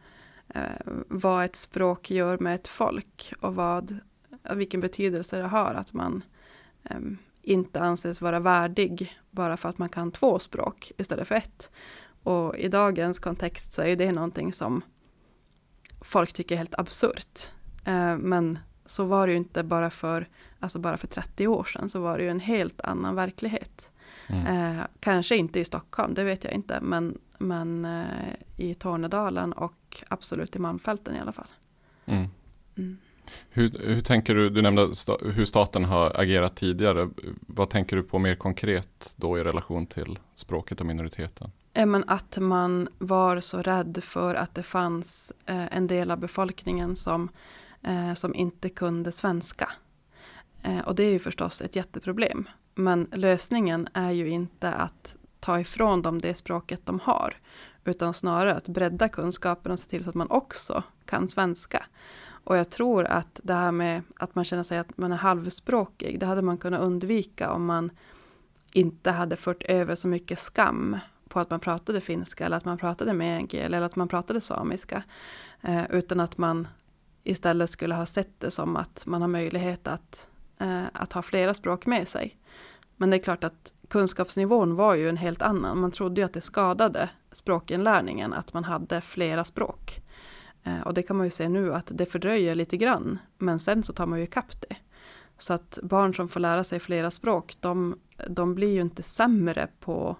eh, 0.48 0.62
vad 1.08 1.44
ett 1.44 1.56
språk 1.56 2.10
gör 2.10 2.38
med 2.38 2.54
ett 2.54 2.68
folk 2.68 3.32
och 3.40 3.54
vad, 3.54 3.98
vilken 4.54 4.80
betydelse 4.80 5.38
det 5.38 5.46
har 5.46 5.74
att 5.74 5.92
man 5.92 6.22
eh, 6.82 7.00
inte 7.42 7.80
anses 7.80 8.20
vara 8.20 8.40
värdig 8.40 9.16
bara 9.30 9.56
för 9.56 9.68
att 9.68 9.78
man 9.78 9.88
kan 9.88 10.12
två 10.12 10.38
språk 10.38 10.92
istället 10.96 11.28
för 11.28 11.34
ett. 11.34 11.70
Och 12.24 12.56
i 12.56 12.68
dagens 12.68 13.18
kontext 13.18 13.72
så 13.72 13.82
är 13.82 13.96
det 13.96 14.12
någonting 14.12 14.52
som 14.52 14.82
folk 16.00 16.32
tycker 16.32 16.54
är 16.54 16.58
helt 16.58 16.78
absurt. 16.78 17.50
Eh, 17.84 18.16
men 18.16 18.58
så 18.86 19.04
var 19.04 19.26
det 19.26 19.32
ju 19.32 19.36
inte 19.36 19.62
bara 19.62 19.90
för, 19.90 20.28
alltså 20.60 20.78
bara 20.78 20.96
för 20.96 21.06
30 21.06 21.46
år 21.46 21.64
sedan, 21.64 21.88
så 21.88 22.00
var 22.00 22.18
det 22.18 22.24
ju 22.24 22.30
en 22.30 22.40
helt 22.40 22.80
annan 22.80 23.14
verklighet. 23.14 23.90
Mm. 24.26 24.76
Eh, 24.76 24.84
kanske 25.00 25.36
inte 25.36 25.60
i 25.60 25.64
Stockholm, 25.64 26.14
det 26.14 26.24
vet 26.24 26.44
jag 26.44 26.52
inte, 26.52 26.78
men, 26.82 27.18
men 27.38 27.84
eh, 27.84 28.04
i 28.56 28.74
Tornedalen 28.74 29.52
och 29.52 30.02
absolut 30.08 30.56
i 30.56 30.58
Malmfälten 30.58 31.16
i 31.16 31.20
alla 31.20 31.32
fall. 31.32 31.48
Mm. 32.06 32.28
Mm. 32.76 32.98
Hur, 33.50 33.94
hur 33.94 34.00
tänker 34.00 34.34
du, 34.34 34.50
du 34.50 34.62
nämnde 34.62 34.94
sta, 34.94 35.16
hur 35.22 35.44
staten 35.44 35.84
har 35.84 36.20
agerat 36.20 36.56
tidigare. 36.56 37.10
Vad 37.40 37.70
tänker 37.70 37.96
du 37.96 38.02
på 38.02 38.18
mer 38.18 38.34
konkret 38.34 39.14
då 39.16 39.38
i 39.38 39.42
relation 39.42 39.86
till 39.86 40.18
språket 40.34 40.80
och 40.80 40.86
minoriteten? 40.86 41.50
Eh, 41.74 41.86
men 41.86 42.04
att 42.06 42.38
man 42.38 42.88
var 42.98 43.40
så 43.40 43.62
rädd 43.62 43.98
för 44.02 44.34
att 44.34 44.54
det 44.54 44.62
fanns 44.62 45.32
eh, 45.46 45.76
en 45.76 45.86
del 45.86 46.10
av 46.10 46.18
befolkningen 46.18 46.96
som, 46.96 47.28
eh, 47.82 48.14
som 48.14 48.34
inte 48.34 48.68
kunde 48.68 49.12
svenska. 49.12 49.72
Eh, 50.62 50.78
och 50.78 50.94
det 50.94 51.04
är 51.04 51.12
ju 51.12 51.18
förstås 51.18 51.60
ett 51.60 51.76
jätteproblem. 51.76 52.48
Men 52.74 53.08
lösningen 53.12 53.88
är 53.94 54.10
ju 54.10 54.28
inte 54.28 54.72
att 54.72 55.16
ta 55.40 55.60
ifrån 55.60 56.02
dem 56.02 56.20
det 56.20 56.34
språket 56.34 56.80
de 56.84 57.00
har. 57.00 57.36
Utan 57.84 58.14
snarare 58.14 58.54
att 58.54 58.68
bredda 58.68 59.08
kunskapen 59.08 59.72
och 59.72 59.78
se 59.78 59.88
till 59.88 60.04
så 60.04 60.08
att 60.08 60.14
man 60.14 60.30
också 60.30 60.82
kan 61.04 61.28
svenska. 61.28 61.86
Och 62.44 62.56
jag 62.56 62.70
tror 62.70 63.04
att 63.04 63.40
det 63.42 63.54
här 63.54 63.72
med 63.72 64.02
att 64.16 64.34
man 64.34 64.44
känner 64.44 64.62
sig 64.62 64.78
att 64.78 64.98
man 64.98 65.12
är 65.12 65.16
halvspråkig, 65.16 66.20
det 66.20 66.26
hade 66.26 66.42
man 66.42 66.58
kunnat 66.58 66.80
undvika 66.80 67.52
om 67.52 67.64
man 67.64 67.90
inte 68.72 69.10
hade 69.10 69.36
fört 69.36 69.62
över 69.62 69.94
så 69.94 70.08
mycket 70.08 70.38
skam 70.38 70.98
på 71.34 71.40
att 71.40 71.50
man 71.50 71.60
pratade 71.60 72.00
finska 72.00 72.46
eller 72.46 72.56
att 72.56 72.64
man 72.64 72.78
pratade 72.78 73.12
meänkieli 73.12 73.64
eller 73.64 73.86
att 73.86 73.96
man 73.96 74.08
pratade 74.08 74.40
samiska. 74.40 75.02
Eh, 75.62 75.82
utan 75.90 76.20
att 76.20 76.38
man 76.38 76.68
istället 77.24 77.70
skulle 77.70 77.94
ha 77.94 78.06
sett 78.06 78.40
det 78.40 78.50
som 78.50 78.76
att 78.76 79.06
man 79.06 79.20
har 79.20 79.28
möjlighet 79.28 79.86
att, 79.86 80.28
eh, 80.58 80.84
att 80.92 81.12
ha 81.12 81.22
flera 81.22 81.54
språk 81.54 81.86
med 81.86 82.08
sig. 82.08 82.36
Men 82.96 83.10
det 83.10 83.16
är 83.16 83.22
klart 83.22 83.44
att 83.44 83.74
kunskapsnivån 83.88 84.74
var 84.74 84.94
ju 84.94 85.08
en 85.08 85.16
helt 85.16 85.42
annan. 85.42 85.80
Man 85.80 85.90
trodde 85.90 86.20
ju 86.20 86.24
att 86.24 86.32
det 86.32 86.40
skadade 86.40 87.10
språkinlärningen 87.32 88.32
att 88.32 88.52
man 88.52 88.64
hade 88.64 89.00
flera 89.00 89.44
språk. 89.44 90.00
Eh, 90.64 90.80
och 90.80 90.94
det 90.94 91.02
kan 91.02 91.16
man 91.16 91.26
ju 91.26 91.30
se 91.30 91.48
nu 91.48 91.74
att 91.74 91.90
det 91.94 92.06
fördröjer 92.06 92.54
lite 92.54 92.76
grann. 92.76 93.18
Men 93.38 93.58
sen 93.58 93.82
så 93.82 93.92
tar 93.92 94.06
man 94.06 94.18
ju 94.18 94.24
ikapp 94.24 94.60
det. 94.68 94.76
Så 95.38 95.54
att 95.54 95.78
barn 95.82 96.14
som 96.14 96.28
får 96.28 96.40
lära 96.40 96.64
sig 96.64 96.80
flera 96.80 97.10
språk, 97.10 97.56
de, 97.60 97.98
de 98.28 98.54
blir 98.54 98.72
ju 98.72 98.80
inte 98.80 99.02
sämre 99.02 99.68
på, 99.80 100.16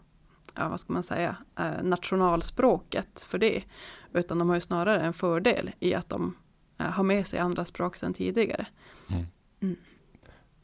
ja 0.54 0.68
vad 0.68 0.80
ska 0.80 0.92
man 0.92 1.02
säga, 1.02 1.36
eh, 1.58 1.82
nationalspråket 1.82 3.20
för 3.20 3.38
det. 3.38 3.64
Utan 4.12 4.38
de 4.38 4.48
har 4.48 4.56
ju 4.56 4.60
snarare 4.60 5.00
en 5.00 5.12
fördel 5.12 5.70
i 5.80 5.94
att 5.94 6.08
de 6.08 6.36
eh, 6.80 6.86
har 6.86 7.04
med 7.04 7.26
sig 7.26 7.38
andra 7.38 7.64
språk 7.64 7.96
sedan 7.96 8.14
tidigare. 8.14 8.66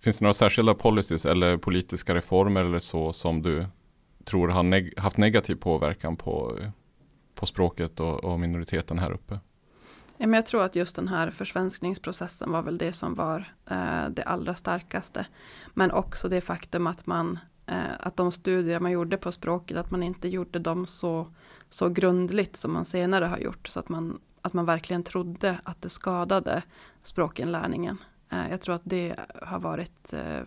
Finns 0.03 0.19
det 0.19 0.25
några 0.25 0.35
särskilda 0.35 0.75
policies 0.75 1.27
eller 1.27 1.57
politiska 1.57 2.15
reformer 2.15 2.65
eller 2.65 2.79
så 2.79 3.13
som 3.13 3.43
du 3.43 3.67
tror 4.25 4.49
har 4.49 4.63
neg 4.63 4.99
haft 4.99 5.17
negativ 5.17 5.55
påverkan 5.55 6.17
på, 6.17 6.59
på 7.35 7.47
språket 7.47 8.01
och, 8.01 8.25
och 8.25 8.41
minoriteten 8.41 8.99
här 8.99 9.13
uppe? 9.13 9.39
Men 10.19 10.33
jag 10.33 10.47
tror 10.47 10.65
att 10.65 10.77
just 10.77 10.97
den 10.97 11.09
här 11.09 11.31
försvenskningsprocessen 11.31 12.53
var 12.53 12.63
väl 12.63 12.79
det 12.79 12.93
som 12.93 13.15
var 13.15 13.55
eh, 13.71 14.09
det 14.11 14.23
allra 14.23 14.55
starkaste. 14.55 15.27
Men 15.75 15.91
också 15.91 16.29
det 16.29 16.41
faktum 16.41 16.87
att 16.87 17.07
man 17.07 17.33
eh, 17.33 17.39
att 17.99 18.17
de 18.17 18.33
studier 18.33 18.81
man 18.81 18.91
gjorde 18.91 19.17
på 19.17 19.33
språket 19.33 19.77
att 19.77 19.91
man 19.91 20.03
inte 20.03 20.29
gjorde 20.29 20.59
dem 20.59 20.87
så, 20.87 21.27
så 21.69 21.89
grundligt 21.89 22.57
som 22.57 22.73
man 22.73 22.85
senare 22.85 23.25
har 23.25 23.39
gjort. 23.39 23.69
Så 23.69 23.81
att 23.81 23.89
man, 23.89 24.21
att 24.43 24.53
man 24.53 24.67
verkligen 24.67 25.03
trodde 25.03 25.61
att 25.65 25.83
det 25.83 25.89
skadade 25.89 26.63
språkinlärningen. 27.03 27.99
Eh, 28.31 28.51
jag 28.51 28.61
tror 28.61 28.75
att 28.75 28.83
det 28.85 29.17
har 29.43 29.59
varit 29.59 30.13
eh, 30.13 30.41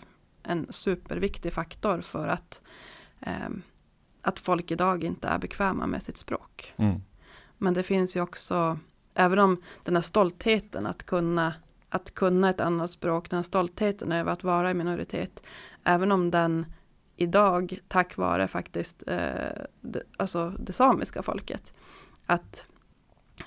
en 0.43 0.67
superviktig 0.69 1.53
faktor 1.53 2.01
för 2.01 2.27
att, 2.27 2.61
eh, 3.19 3.49
att 4.21 4.39
folk 4.39 4.71
idag 4.71 5.03
inte 5.03 5.27
är 5.27 5.39
bekväma 5.39 5.87
med 5.87 6.03
sitt 6.03 6.17
språk. 6.17 6.73
Mm. 6.77 7.01
Men 7.57 7.73
det 7.73 7.83
finns 7.83 8.15
ju 8.15 8.21
också, 8.21 8.79
även 9.13 9.39
om 9.39 9.61
den 9.83 9.95
här 9.95 10.01
stoltheten 10.01 10.85
att 10.85 11.03
kunna, 11.03 11.53
att 11.89 12.13
kunna 12.13 12.49
ett 12.49 12.59
annat 12.59 12.91
språk, 12.91 13.29
den 13.29 13.37
här 13.37 13.43
stoltheten 13.43 14.11
över 14.11 14.31
att 14.31 14.43
vara 14.43 14.71
i 14.71 14.73
minoritet, 14.73 15.43
även 15.83 16.11
om 16.11 16.31
den 16.31 16.65
idag, 17.15 17.79
tack 17.87 18.17
vare 18.17 18.47
faktiskt 18.47 19.03
eh, 19.07 19.63
det, 19.81 20.03
alltså 20.17 20.49
det 20.59 20.73
samiska 20.73 21.23
folket, 21.23 21.73
att, 22.25 22.65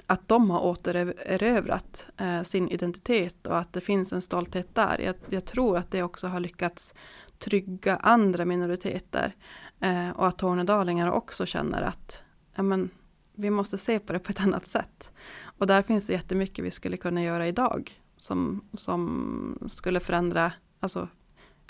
att 0.07 0.29
de 0.29 0.51
har 0.51 0.65
återerövrat 0.65 2.07
eh, 2.17 2.43
sin 2.43 2.69
identitet 2.69 3.47
och 3.47 3.59
att 3.59 3.73
det 3.73 3.81
finns 3.81 4.13
en 4.13 4.23
stolthet 4.23 4.75
där. 4.75 5.01
Jag, 5.01 5.15
jag 5.31 5.45
tror 5.45 5.77
att 5.77 5.91
det 5.91 6.03
också 6.03 6.27
har 6.27 6.41
lyckats 6.41 6.95
trygga 7.39 7.97
andra 7.97 8.45
minoriteter 8.45 9.35
eh, 9.81 10.11
och 10.11 10.27
att 10.27 10.39
tornedalingar 10.39 11.11
också 11.11 11.47
känner 11.47 11.83
att 11.83 12.23
men, 12.57 12.91
vi 13.35 13.51
måste 13.51 13.79
se 13.79 13.99
på 13.99 14.13
det 14.13 14.19
på 14.19 14.31
ett 14.31 14.41
annat 14.41 14.67
sätt. 14.67 15.11
Och 15.59 15.67
där 15.67 15.83
finns 15.83 16.07
det 16.07 16.13
jättemycket 16.13 16.65
vi 16.65 16.71
skulle 16.71 16.97
kunna 16.97 17.23
göra 17.23 17.47
idag 17.47 18.01
som, 18.17 18.69
som 18.75 19.59
skulle 19.69 20.01
förändra 20.01 20.53
alltså, 20.81 21.09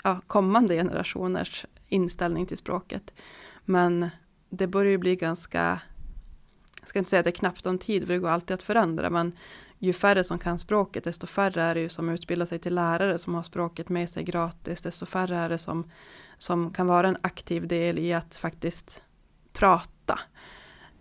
ja, 0.03 0.21
kommande 0.27 0.75
generationers 0.75 1.65
inställning 1.87 2.45
till 2.45 2.57
språket. 2.57 3.13
Men 3.65 4.09
det 4.49 4.67
börjar 4.67 4.91
ju 4.91 4.97
bli 4.97 5.15
ganska, 5.15 5.81
jag 6.79 6.87
ska 6.87 6.99
inte 6.99 7.09
säga 7.09 7.19
att 7.19 7.23
det 7.23 7.29
är 7.29 7.31
knappt 7.31 7.65
om 7.65 7.77
tid, 7.77 8.07
för 8.07 8.13
det 8.13 8.19
går 8.19 8.29
alltid 8.29 8.53
att 8.53 8.61
förändra, 8.61 9.09
men 9.09 9.31
ju 9.79 9.93
färre 9.93 10.23
som 10.23 10.39
kan 10.39 10.59
språket, 10.59 11.03
desto 11.03 11.27
färre 11.27 11.63
är 11.63 11.75
det 11.75 11.81
ju 11.81 11.89
som 11.89 12.09
utbildar 12.09 12.45
sig 12.45 12.59
till 12.59 12.75
lärare 12.75 13.17
som 13.17 13.35
har 13.35 13.43
språket 13.43 13.89
med 13.89 14.09
sig 14.09 14.23
gratis, 14.23 14.81
desto 14.81 15.05
färre 15.05 15.37
är 15.37 15.49
det 15.49 15.57
som, 15.57 15.91
som 16.37 16.73
kan 16.73 16.87
vara 16.87 17.07
en 17.07 17.17
aktiv 17.21 17.67
del 17.67 17.99
i 17.99 18.13
att 18.13 18.35
faktiskt 18.35 19.01
prata. 19.53 20.19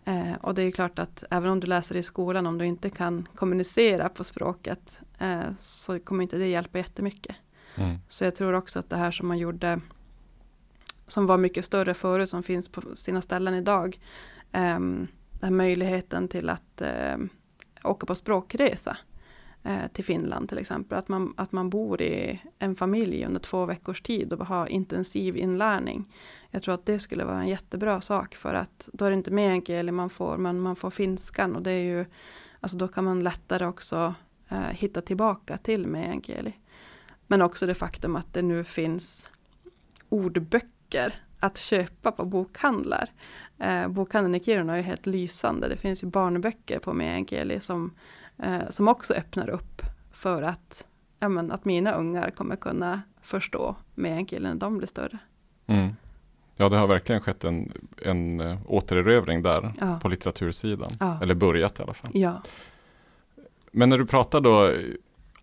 Eh, 0.04 0.32
och 0.40 0.54
det 0.54 0.62
är 0.62 0.66
ju 0.66 0.72
klart 0.72 0.98
att 0.98 1.24
även 1.30 1.50
om 1.50 1.60
du 1.60 1.66
läser 1.66 1.96
i 1.96 2.02
skolan, 2.02 2.46
om 2.46 2.58
du 2.58 2.66
inte 2.66 2.90
kan 2.90 3.28
kommunicera 3.34 4.08
på 4.08 4.24
språket, 4.24 5.00
eh, 5.18 5.40
så 5.58 6.00
kommer 6.00 6.22
inte 6.22 6.38
det 6.38 6.46
hjälpa 6.46 6.78
jättemycket. 6.78 7.36
Mm. 7.74 7.98
Så 8.08 8.24
jag 8.24 8.34
tror 8.34 8.52
också 8.52 8.78
att 8.78 8.90
det 8.90 8.96
här 8.96 9.10
som 9.10 9.28
man 9.28 9.38
gjorde, 9.38 9.80
som 11.06 11.26
var 11.26 11.36
mycket 11.36 11.64
större 11.64 11.94
förut, 11.94 12.28
som 12.28 12.42
finns 12.42 12.68
på 12.68 12.96
sina 12.96 13.22
ställen 13.22 13.54
idag, 13.54 14.00
eh, 14.52 14.80
den 14.80 15.08
här 15.42 15.50
möjligheten 15.50 16.28
till 16.28 16.48
att 16.48 16.80
eh, 16.80 17.16
åka 17.84 18.06
på 18.06 18.14
språkresa 18.14 18.96
eh, 19.62 19.86
till 19.92 20.04
Finland 20.04 20.48
till 20.48 20.58
exempel, 20.58 20.98
att 20.98 21.08
man, 21.08 21.34
att 21.36 21.52
man 21.52 21.70
bor 21.70 22.02
i 22.02 22.42
en 22.58 22.76
familj 22.76 23.24
under 23.24 23.40
två 23.40 23.66
veckors 23.66 24.02
tid 24.02 24.32
och 24.32 24.46
har 24.46 24.66
intensiv 24.66 25.36
inlärning. 25.36 26.12
Jag 26.50 26.62
tror 26.62 26.74
att 26.74 26.86
det 26.86 26.98
skulle 26.98 27.24
vara 27.24 27.40
en 27.40 27.48
jättebra 27.48 28.00
sak 28.00 28.34
för 28.34 28.54
att 28.54 28.88
då 28.92 29.04
är 29.04 29.10
det 29.10 29.16
inte 29.16 29.30
meänkieli 29.30 29.92
man 29.92 30.10
får, 30.10 30.36
men 30.36 30.60
man 30.60 30.76
får 30.76 30.90
finskan 30.90 31.56
och 31.56 31.62
det 31.62 31.70
är 31.70 31.84
ju, 31.84 32.04
alltså 32.60 32.78
då 32.78 32.88
kan 32.88 33.04
man 33.04 33.22
lättare 33.22 33.66
också 33.66 34.14
eh, 34.48 34.70
hitta 34.70 35.00
tillbaka 35.00 35.58
till 35.58 35.86
meänkieli. 35.86 36.52
Men 37.26 37.42
också 37.42 37.66
det 37.66 37.74
faktum 37.74 38.16
att 38.16 38.34
det 38.34 38.42
nu 38.42 38.64
finns 38.64 39.30
ordböcker 40.08 40.75
att 41.40 41.58
köpa 41.58 42.12
på 42.12 42.24
bokhandlar. 42.24 43.10
Eh, 43.58 43.88
bokhandeln 43.88 44.34
i 44.34 44.40
Kiruna 44.44 44.72
är 44.72 44.76
ju 44.76 44.82
helt 44.82 45.06
lysande. 45.06 45.68
Det 45.68 45.76
finns 45.76 46.02
ju 46.02 46.06
barnböcker 46.06 46.78
på 46.78 46.92
meänkieli 46.92 47.60
som, 47.60 47.94
eh, 48.42 48.68
som 48.70 48.88
också 48.88 49.14
öppnar 49.14 49.48
upp 49.50 49.82
för 50.12 50.42
att, 50.42 50.86
ja, 51.18 51.28
men, 51.28 51.52
att 51.52 51.64
mina 51.64 51.92
ungar 51.92 52.30
kommer 52.30 52.56
kunna 52.56 53.02
förstå 53.22 53.76
meänkieli 53.94 54.48
när 54.48 54.54
de 54.54 54.78
blir 54.78 54.88
större. 54.88 55.18
Mm. 55.66 55.88
Ja, 56.56 56.68
det 56.68 56.76
har 56.76 56.86
verkligen 56.86 57.20
skett 57.20 57.44
en, 57.44 57.72
en 58.02 58.40
äh, 58.40 58.58
återerövring 58.66 59.42
där 59.42 59.72
Ja. 59.80 59.98
på 60.02 60.08
litteratursidan. 60.08 60.90
Ja. 61.00 61.18
Eller 61.22 61.34
börjat 61.34 61.78
i 61.78 61.82
alla 61.82 61.94
fall. 61.94 62.10
Ja, 62.14 62.42
Men 63.70 63.88
när 63.88 63.98
du 63.98 64.06
pratar 64.06 64.40
då 64.40 64.72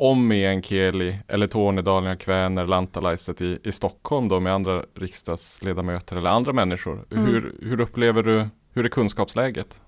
om 0.03 0.27
meänkieli 0.27 1.19
eller 1.27 1.47
tornedalingar, 1.47 2.15
kväner, 2.15 2.67
lantalaiset 2.67 3.41
i, 3.41 3.59
i 3.63 3.71
Stockholm 3.71 4.27
då 4.27 4.39
med 4.39 4.53
andra 4.53 4.85
riksdagsledamöter 4.95 6.15
eller 6.15 6.29
andra 6.29 6.53
människor. 6.53 7.05
Mm. 7.11 7.25
Hur, 7.25 7.55
hur 7.61 7.79
upplever 7.79 8.23
du, 8.23 8.47
hur 8.73 8.85
är 8.85 8.89
kunskapsläget? 8.89 9.81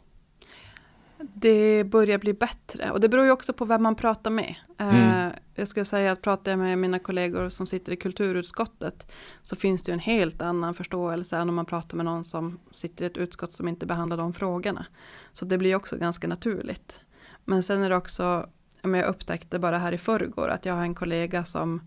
Det 1.34 1.84
börjar 1.84 2.17
bli 2.17 2.34
bättre 2.34 2.91
och 2.91 2.99
det 2.99 3.10
beror 3.10 3.25
ju 3.25 3.32
också 3.32 3.54
på 3.54 3.65
vem 3.65 3.84
man 3.84 3.95
pratar 3.95 4.32
med. 4.32 4.56
Mm. 4.78 4.95
Eh, 4.95 5.34
jag 5.56 5.67
skulle 5.67 5.86
säga 5.86 6.12
att 6.12 6.21
pratar 6.21 6.51
jag 6.51 6.60
med 6.60 6.78
mina 6.78 6.99
kollegor 6.99 7.49
som 7.49 7.67
sitter 7.67 7.91
i 7.91 7.95
kulturutskottet 7.95 9.12
så 9.43 9.56
finns 9.56 9.84
det 9.84 9.91
ju 9.91 9.93
en 9.93 9.99
helt 9.99 10.41
annan 10.41 10.73
förståelse 10.73 11.38
än 11.38 11.49
om 11.49 11.56
man 11.56 11.65
pratar 11.65 11.97
med 11.97 12.06
någon 12.06 12.23
som 12.23 12.60
sitter 12.73 13.04
i 13.04 13.08
ett 13.08 13.17
utskott 13.17 13.51
som 13.51 13.67
inte 13.67 13.86
behandlar 13.86 14.17
de 14.17 14.34
frågorna. 14.34 14.86
Så 15.32 15.45
det 15.45 15.58
blir 15.58 15.75
också 15.75 15.97
ganska 15.97 16.28
naturligt. 16.28 17.01
Men 17.45 17.63
sen 17.63 17.84
är 17.84 17.89
det 17.89 17.95
också, 17.95 18.49
jag 18.93 19.08
upptäckte 19.08 19.60
bara 19.60 19.78
här 19.78 19.91
i 19.91 19.98
förrgår 19.98 20.48
att 20.48 20.65
jag 20.65 20.74
har 20.74 20.82
en 20.82 20.95
kollega 20.95 21.43
som 21.43 21.82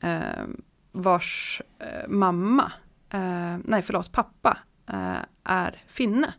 eh, 0.00 0.44
vars 0.92 1.62
eh, 1.78 2.08
mamma, 2.08 2.72
eh, 3.10 3.56
nej 3.64 3.82
förlåt 3.82 4.12
pappa, 4.12 4.58
eh, 4.86 5.18
är 5.44 5.82
finne. 5.86 6.34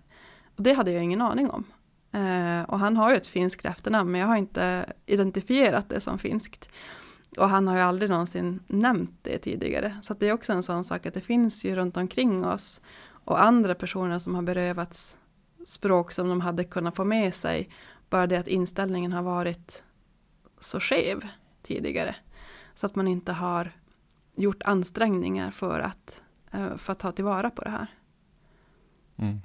Och 0.57 0.63
det 0.63 0.73
hade 0.73 0.91
jag 0.91 1.03
ingen 1.03 1.21
aning 1.21 1.49
om. 1.49 1.63
Eh, 2.11 2.63
och 2.69 2.79
han 2.79 2.97
har 2.97 3.09
ju 3.09 3.15
ett 3.15 3.27
finskt 3.27 3.65
efternamn 3.65 4.11
men 4.11 4.21
jag 4.21 4.27
har 4.27 4.37
inte 4.37 4.85
identifierat 5.05 5.89
det 5.89 6.01
som 6.01 6.19
finskt. 6.19 6.69
Och 7.37 7.49
han 7.49 7.67
har 7.67 7.75
ju 7.75 7.81
aldrig 7.81 8.09
någonsin 8.09 8.59
nämnt 8.67 9.19
det 9.21 9.37
tidigare. 9.37 9.97
Så 10.01 10.13
det 10.13 10.29
är 10.29 10.33
också 10.33 10.53
en 10.53 10.63
sån 10.63 10.83
sak 10.83 11.05
att 11.05 11.13
det 11.13 11.21
finns 11.21 11.65
ju 11.65 11.75
runt 11.75 11.97
omkring 11.97 12.45
oss 12.45 12.81
och 13.07 13.43
andra 13.43 13.75
personer 13.75 14.19
som 14.19 14.35
har 14.35 14.41
berövats 14.41 15.17
språk 15.65 16.11
som 16.11 16.29
de 16.29 16.41
hade 16.41 16.63
kunnat 16.63 16.95
få 16.95 17.03
med 17.03 17.33
sig. 17.33 17.69
Bara 18.09 18.27
det 18.27 18.37
att 18.37 18.47
inställningen 18.47 19.11
har 19.11 19.23
varit 19.23 19.83
så 20.65 20.79
skev 20.79 21.27
tidigare. 21.61 22.15
Så 22.75 22.85
att 22.85 22.95
man 22.95 23.07
inte 23.07 23.33
har 23.33 23.71
gjort 24.35 24.63
ansträngningar 24.63 25.51
för 25.51 25.79
att, 25.79 26.23
eh, 26.51 26.77
för 26.77 26.91
att 26.91 26.99
ta 26.99 27.11
tillvara 27.11 27.49
på 27.49 27.63
det 27.63 27.69
här. 27.69 27.87
Mm. 29.17 29.41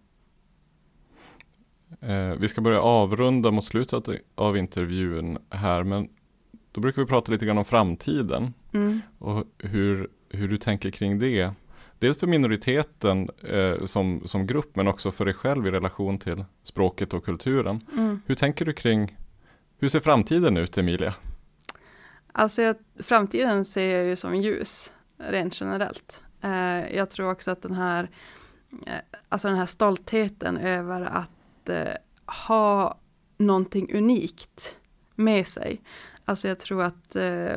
Eh, 2.00 2.38
vi 2.38 2.48
ska 2.48 2.60
börja 2.60 2.80
avrunda 2.80 3.50
mot 3.50 3.64
slutet 3.64 4.04
av 4.34 4.56
intervjun 4.56 5.38
här, 5.50 5.82
men 5.82 6.08
då 6.72 6.80
brukar 6.80 7.02
vi 7.02 7.08
prata 7.08 7.32
lite 7.32 7.46
grann 7.46 7.58
om 7.58 7.64
framtiden 7.64 8.54
Mm. 8.72 9.00
och 9.18 9.44
hur, 9.58 10.08
hur 10.28 10.48
du 10.48 10.58
tänker 10.58 10.90
kring 10.90 11.18
det. 11.18 11.52
Dels 11.98 12.18
för 12.18 12.26
minoriteten 12.26 13.30
eh, 13.42 13.84
som, 13.84 14.22
som 14.24 14.46
grupp, 14.46 14.76
men 14.76 14.88
också 14.88 15.10
för 15.10 15.24
dig 15.24 15.34
själv 15.34 15.66
i 15.66 15.70
relation 15.70 16.18
till 16.18 16.44
språket 16.62 17.14
och 17.14 17.24
kulturen. 17.24 17.84
Mm. 17.92 18.22
Hur 18.26 18.34
tänker 18.34 18.64
du 18.64 18.72
kring, 18.72 19.16
hur 19.80 19.88
ser 19.88 20.00
framtiden 20.00 20.56
ut 20.56 20.78
Emilia? 20.78 21.14
Alltså 22.32 22.62
jag, 22.62 22.76
framtiden 22.98 23.64
ser 23.64 23.96
jag 23.96 24.06
ju 24.06 24.16
som 24.16 24.36
ljus, 24.36 24.92
rent 25.18 25.60
generellt. 25.60 26.22
Eh, 26.42 26.96
jag 26.96 27.10
tror 27.10 27.30
också 27.30 27.50
att 27.50 27.62
den 27.62 27.74
här, 27.74 28.10
eh, 28.86 28.92
alltså 29.28 29.48
den 29.48 29.56
här 29.56 29.66
stoltheten 29.66 30.56
över 30.56 31.00
att 31.02 31.68
eh, 31.68 31.94
ha 32.48 32.98
någonting 33.36 33.94
unikt 33.94 34.78
med 35.14 35.46
sig. 35.46 35.82
Alltså 36.24 36.48
jag 36.48 36.58
tror 36.58 36.82
att 36.82 37.16
eh, 37.16 37.56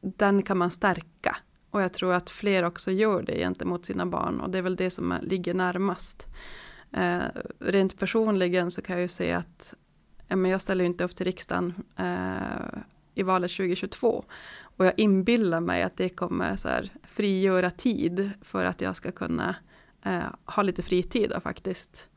den 0.00 0.42
kan 0.42 0.58
man 0.58 0.70
stärka. 0.70 1.36
Och 1.70 1.82
jag 1.82 1.92
tror 1.92 2.12
att 2.12 2.30
fler 2.30 2.64
också 2.64 2.90
gör 2.90 3.22
det 3.22 3.38
gentemot 3.38 3.86
sina 3.86 4.06
barn 4.06 4.40
och 4.40 4.50
det 4.50 4.58
är 4.58 4.62
väl 4.62 4.76
det 4.76 4.90
som 4.90 5.14
ligger 5.22 5.54
närmast. 5.54 6.26
Eh, 6.92 7.22
rent 7.58 7.98
personligen 7.98 8.70
så 8.70 8.82
kan 8.82 8.94
jag 8.94 9.02
ju 9.02 9.08
se 9.08 9.32
att 9.32 9.74
men 10.36 10.50
jag 10.50 10.60
ställer 10.60 10.84
inte 10.84 11.04
upp 11.04 11.16
till 11.16 11.26
riksdagen 11.26 11.74
eh, 11.96 12.78
i 13.14 13.22
valet 13.22 13.50
2022. 13.50 14.24
Och 14.62 14.86
jag 14.86 14.92
inbillar 14.96 15.60
mig 15.60 15.82
att 15.82 15.96
det 15.96 16.08
kommer 16.08 16.56
så 16.56 16.68
här, 16.68 16.92
frigöra 17.02 17.70
tid 17.70 18.30
för 18.42 18.64
att 18.64 18.80
jag 18.80 18.96
ska 18.96 19.12
kunna 19.12 19.56
eh, 20.04 20.22
ha 20.44 20.62
lite 20.62 20.82
fritid 20.82 21.32
och 21.32 21.42
faktiskt 21.42 22.08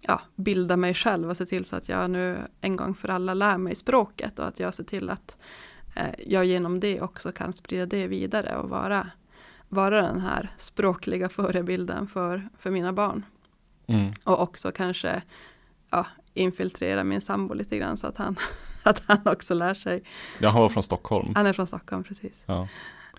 ja, 0.00 0.20
bilda 0.36 0.76
mig 0.76 0.94
själv 0.94 1.30
och 1.30 1.36
se 1.36 1.46
till 1.46 1.64
så 1.64 1.76
att 1.76 1.88
jag 1.88 2.10
nu 2.10 2.38
en 2.60 2.76
gång 2.76 2.94
för 2.94 3.08
alla 3.08 3.34
lär 3.34 3.58
mig 3.58 3.74
språket 3.74 4.38
och 4.38 4.46
att 4.46 4.60
jag 4.60 4.74
ser 4.74 4.84
till 4.84 5.10
att 5.10 5.38
eh, 5.96 6.14
jag 6.26 6.44
genom 6.44 6.80
det 6.80 7.00
också 7.00 7.32
kan 7.32 7.52
sprida 7.52 7.86
det 7.86 8.06
vidare 8.06 8.56
och 8.56 8.70
vara, 8.70 9.06
vara 9.68 10.02
den 10.02 10.20
här 10.20 10.50
språkliga 10.56 11.28
förebilden 11.28 12.06
för, 12.08 12.48
för 12.58 12.70
mina 12.70 12.92
barn. 12.92 13.24
Mm. 13.86 14.12
Och 14.24 14.42
också 14.42 14.72
kanske 14.72 15.22
ja, 15.90 16.06
infiltrera 16.34 17.04
min 17.04 17.20
sambo 17.20 17.54
lite 17.54 17.78
grann 17.78 17.96
så 17.96 18.06
att 18.06 18.16
han, 18.16 18.36
att 18.82 19.02
han 19.06 19.18
också 19.24 19.54
lär 19.54 19.74
sig. 19.74 20.02
Jag 20.38 20.52
var 20.52 20.68
från 20.68 20.82
Stockholm. 20.82 21.32
Han 21.34 21.46
är 21.46 21.52
från 21.52 21.66
Stockholm 21.66 22.04
precis. 22.04 22.42
Ja. 22.46 22.68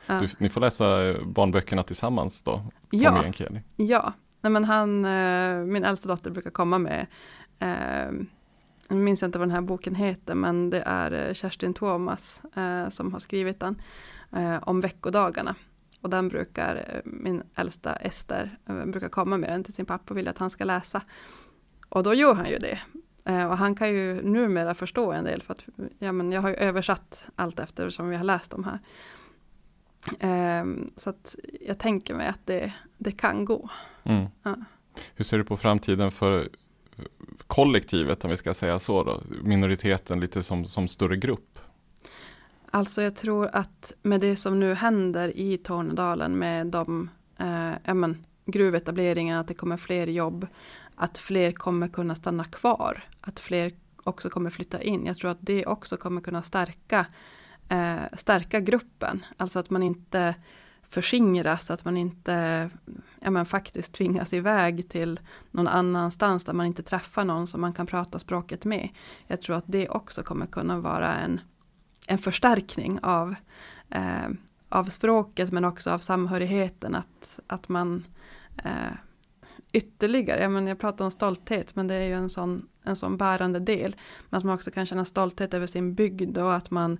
Ja, 0.06 0.20
Du, 0.20 0.28
ni 0.38 0.50
får 0.50 0.62
läsa 0.62 1.04
eh, 1.04 1.26
barnböckerna 1.26 1.84
tillsammans 1.84 2.44
då, 2.44 2.66
ja, 2.90 3.26
ja. 3.76 4.14
Nej, 4.42 4.52
men 4.52 4.64
han, 4.64 5.06
eh, 5.06 5.56
min 5.66 5.84
äldsta 5.84 6.08
dotter 6.08 6.32
brukar 6.32 6.50
komma 6.50 6.78
med, 6.78 7.08
eh, 7.60 8.12
jag 8.90 8.98
minns 8.98 9.24
inte 9.24 9.40
vad 9.40 9.48
den 9.48 9.56
här 9.56 9.62
boken 9.62 9.96
heter, 9.96 10.36
men 10.36 10.70
det 10.70 10.84
är 10.86 11.28
eh, 11.28 11.34
Kerstin 11.34 11.74
Thomas 11.74 12.42
eh, 12.56 12.90
som 12.90 13.14
har 13.14 13.20
skrivit 13.20 13.60
den, 13.60 13.82
eh, 14.32 14.58
om 14.62 14.82
veckodagarna. 14.82 15.56
Och 16.02 16.10
den 16.10 16.30
brukar 16.30 17.02
min 17.06 17.44
äldsta 17.56 17.94
Ester 17.96 18.58
brukar 18.86 19.10
komma 19.10 19.38
med 19.38 19.50
den 19.50 19.64
till 19.64 19.74
sin 19.74 19.86
pappa 19.86 20.14
och 20.14 20.18
vill 20.18 20.28
att 20.28 20.38
han 20.38 20.50
ska 20.50 20.64
läsa. 20.64 21.02
Och 21.92 22.04
då 22.04 22.14
gör 22.14 22.34
han 22.34 22.50
ju 22.50 22.58
det. 22.58 22.80
Eh, 23.26 23.52
och 23.52 23.58
han 23.58 23.76
kan 23.76 23.90
ju 23.90 24.22
numera 24.22 24.74
förstå 24.74 25.12
en 25.12 25.24
del 25.24 25.42
för 25.42 25.54
att 25.54 25.66
ja, 26.00 26.12
men 26.12 26.32
jag 26.32 26.42
har 26.42 26.50
ju 26.50 26.56
översatt 26.56 27.26
allt 27.36 27.60
eftersom 27.60 28.10
vi 28.10 28.16
har 28.16 28.24
läst 28.24 28.52
de 28.52 28.64
här. 28.64 28.80
Eh, 30.20 30.66
så 30.96 31.10
att 31.10 31.36
jag 31.68 31.80
tänker 31.80 32.16
mig 32.16 32.28
att 32.28 32.46
det, 32.46 32.74
det 32.98 33.12
kan 33.12 33.46
gå. 33.46 33.70
Mm. 34.04 34.28
Ja. 34.44 34.56
Hur 35.16 35.26
ser 35.26 35.38
du 35.38 35.44
på 35.44 35.58
framtiden 35.58 36.12
för 36.12 36.50
kollektivet, 37.48 38.24
om 38.24 38.32
vi 38.32 38.38
ska 38.38 38.54
säga 38.54 38.80
så 38.80 39.04
då? 39.04 39.22
Minoriteten 39.44 40.20
lite 40.20 40.44
som, 40.44 40.66
som 40.66 40.88
större 40.88 41.18
grupp. 41.18 41.60
Alltså 42.72 43.02
jag 43.02 43.16
tror 43.16 43.50
att 43.54 43.94
med 44.02 44.22
det 44.22 44.36
som 44.36 44.60
nu 44.60 44.74
händer 44.74 45.38
i 45.38 45.58
Tornedalen 45.58 46.38
med 46.38 46.68
de 46.68 47.10
eh, 47.38 47.72
ja, 47.84 47.94
men, 47.94 48.26
gruvetableringarna, 48.46 49.40
att 49.40 49.48
det 49.48 49.54
kommer 49.54 49.78
fler 49.78 50.08
jobb, 50.08 50.48
att 51.02 51.18
fler 51.18 51.52
kommer 51.52 51.88
kunna 51.88 52.16
stanna 52.16 52.44
kvar, 52.44 53.04
att 53.22 53.40
fler 53.40 53.72
också 54.04 54.30
kommer 54.30 54.50
flytta 54.50 54.82
in. 54.82 55.06
Jag 55.06 55.18
tror 55.18 55.32
att 55.32 55.38
det 55.42 55.66
också 55.66 55.98
kommer 55.98 56.22
kunna 56.22 56.44
stärka, 56.44 57.06
eh, 57.70 58.18
stärka 58.18 58.60
gruppen. 58.60 59.26
Alltså 59.38 59.60
att 59.60 59.70
man 59.70 59.84
inte 59.84 60.36
förskingras, 60.90 61.72
att 61.72 61.86
man 61.86 61.98
inte 61.98 62.70
ja, 63.22 63.32
men 63.32 63.46
faktiskt 63.46 63.94
tvingas 63.94 64.34
iväg 64.34 64.90
till 64.90 65.20
någon 65.52 65.68
annanstans 65.68 66.44
där 66.44 66.54
man 66.54 66.66
inte 66.66 66.84
träffar 66.84 67.26
någon 67.26 67.48
som 67.48 67.62
man 67.62 67.74
kan 67.74 67.88
prata 67.88 68.20
språket 68.20 68.66
med. 68.66 68.90
Jag 69.28 69.42
tror 69.42 69.56
att 69.56 69.66
det 69.68 69.90
också 69.90 70.24
kommer 70.24 70.46
kunna 70.46 70.80
vara 70.80 71.14
en, 71.14 71.42
en 72.08 72.18
förstärkning 72.18 73.00
av, 73.02 73.36
eh, 73.90 74.30
av 74.70 74.86
språket 74.86 75.52
men 75.52 75.66
också 75.66 75.90
av 75.92 76.00
samhörigheten. 76.00 76.96
Att, 76.96 77.40
att 77.48 77.70
man 77.70 78.06
eh, 78.64 78.94
ytterligare, 79.72 80.42
jag, 80.42 80.52
menar, 80.52 80.68
jag 80.68 80.80
pratar 80.80 81.06
om 81.06 81.12
stolthet 81.12 81.76
men 81.76 81.88
det 81.88 81.96
är 81.96 82.08
ju 82.08 82.14
en 82.14 82.30
sån, 82.30 82.68
en 82.84 82.96
sån 82.96 83.18
bärande 83.18 83.60
del. 83.60 83.96
Men 84.30 84.38
att 84.38 84.44
man 84.44 84.56
också 84.56 84.72
kan 84.72 84.86
känna 84.86 85.06
stolthet 85.06 85.54
över 85.54 85.68
sin 85.68 85.94
bygd 85.94 86.38
och 86.38 86.54
att 86.54 86.72
man 86.72 86.98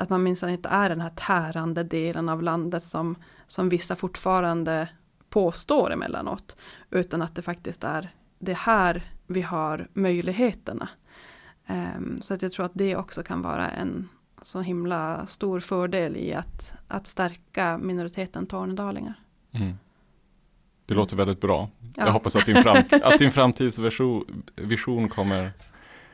att 0.00 0.10
man 0.10 0.22
minsann 0.22 0.50
inte 0.50 0.68
är 0.68 0.88
den 0.88 1.00
här 1.00 1.12
tärande 1.14 1.84
delen 1.84 2.28
av 2.28 2.42
landet 2.42 2.84
som, 2.84 3.16
som 3.46 3.68
vissa 3.68 3.96
fortfarande 3.96 4.88
påstår 5.30 5.92
emellanåt. 5.92 6.56
Utan 6.90 7.22
att 7.22 7.34
det 7.34 7.42
faktiskt 7.42 7.84
är 7.84 8.10
det 8.38 8.56
här 8.56 9.12
vi 9.26 9.42
har 9.42 9.88
möjligheterna. 9.92 10.88
Um, 11.68 12.20
så 12.22 12.34
att 12.34 12.42
jag 12.42 12.52
tror 12.52 12.66
att 12.66 12.72
det 12.74 12.96
också 12.96 13.22
kan 13.22 13.42
vara 13.42 13.70
en 13.70 14.08
så 14.42 14.60
himla 14.60 15.26
stor 15.26 15.60
fördel 15.60 16.16
i 16.16 16.34
att, 16.34 16.74
att 16.88 17.06
stärka 17.06 17.78
minoriteten 17.78 18.46
tornedalingar. 18.46 19.14
Mm. 19.52 19.74
Det 20.88 20.94
låter 20.94 21.16
väldigt 21.16 21.40
bra. 21.40 21.70
Ja. 21.80 22.06
Jag 22.06 22.12
hoppas 22.12 22.36
att 22.36 22.46
din, 22.46 22.62
fram, 22.62 22.76
att 23.02 23.18
din 23.18 23.30
framtidsvision 23.30 24.44
vision 24.56 25.08
kommer, 25.08 25.50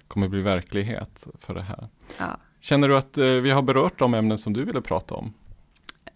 kommer 0.08 0.28
bli 0.28 0.40
verklighet 0.40 1.26
för 1.40 1.54
det 1.54 1.62
här. 1.62 1.88
Ja. 2.18 2.36
Känner 2.60 2.88
du 2.88 2.96
att 2.96 3.18
eh, 3.18 3.26
vi 3.26 3.50
har 3.50 3.62
berört 3.62 3.98
de 3.98 4.14
ämnen 4.14 4.38
som 4.38 4.52
du 4.52 4.64
ville 4.64 4.80
prata 4.80 5.14
om? 5.14 5.32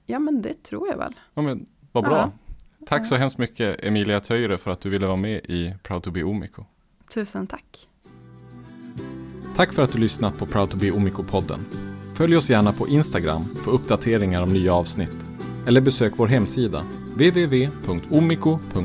ja, 0.07 0.19
men 0.19 0.43
det 0.43 0.63
tror 0.63 0.89
jag 0.89 0.97
väl. 0.97 1.15
Ja, 1.35 1.43
men, 1.43 1.67
vad 1.93 2.05
bra. 2.05 2.17
Ja. 2.17 2.33
Tack 2.87 3.07
så 3.07 3.17
hemskt 3.17 3.39
mycket 3.39 3.85
Emilia 3.85 4.21
Töjre 4.21 4.59
för 4.59 4.71
att 4.71 4.81
du 4.81 4.91
ville 4.91 5.07
vara 5.07 5.17
med 5.17 5.41
i 5.45 5.75
Proud 5.83 6.03
to 6.03 6.11
be 6.11 6.23
Omiko. 6.23 6.65
Tusen 7.15 7.47
tack. 7.47 7.89
Tack 9.57 9.73
för 9.73 9.83
att 9.83 9.93
du 9.93 9.99
lyssnat 9.99 10.39
på 10.39 10.47
Proud 10.47 10.71
to 10.71 10.77
be 10.77 10.91
Omiko-podden. 10.91 11.59
Följ 12.17 12.37
oss 12.37 12.51
gärna 12.51 12.73
på 12.73 12.89
Instagram 12.89 13.45
för 13.45 13.71
uppdateringar 13.71 14.43
om 14.43 14.53
nya 14.53 14.75
avsnitt. 14.75 15.25
Eller 15.67 15.81
besök 15.81 16.13
vår 16.17 16.27
hemsida 16.27 16.85
www.omiko.se. 17.19 18.77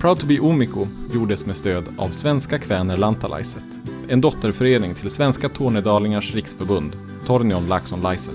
Proud 0.00 0.20
to 0.20 0.26
be 0.26 0.38
Omiko 0.40 0.86
gjordes 1.12 1.46
med 1.46 1.56
stöd 1.56 1.84
av 1.98 2.08
Svenska 2.08 2.58
Kväner 2.58 2.96
Lantalaiset, 2.96 3.64
en 4.08 4.20
dotterförening 4.20 4.94
till 4.94 5.10
Svenska 5.10 5.48
Tornedalingars 5.48 6.34
riksförbund, 6.34 6.92
Tornion 7.26 7.68
Laxon 7.68 8.00
Laiset. 8.00 8.34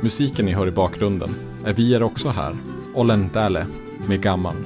Musiken 0.00 0.46
ni 0.46 0.52
hör 0.52 0.68
i 0.68 0.70
bakgrunden 0.70 1.30
är 1.64 1.72
Vi 1.72 1.94
är 1.94 2.02
också 2.02 2.28
här, 2.28 2.56
Olendale 2.94 3.66
med 4.08 4.22
Gammal. 4.22 4.56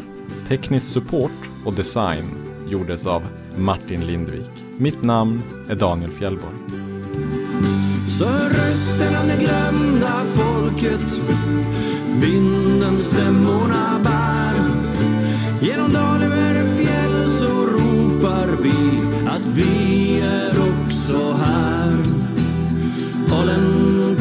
Teknisk 0.48 0.86
support 0.86 1.48
och 1.64 1.72
design 1.72 2.24
gjordes 2.68 3.06
av 3.06 3.22
Martin 3.56 4.06
Lindvik. 4.06 4.50
Mitt 4.78 5.02
namn 5.02 5.42
är 5.68 5.74
Daniel 5.74 6.10
Fjellborg. 6.10 6.79
Så 8.20 8.26
rösten 8.26 9.16
av 9.16 9.26
det 9.26 9.36
glömda 9.36 10.22
folket 10.24 11.02
vinden 12.20 12.92
stämmorna 12.92 14.00
bär. 14.04 14.54
Genom 15.60 15.92
dal 15.92 16.22
över 16.22 16.66
fjäll 16.76 17.30
så 17.30 17.66
ropar 17.66 18.62
vi 18.62 19.00
att 19.26 19.46
vi 19.54 20.20
är 20.20 20.50
också 20.50 21.32
här. 21.32 21.92
Olen 23.42 24.16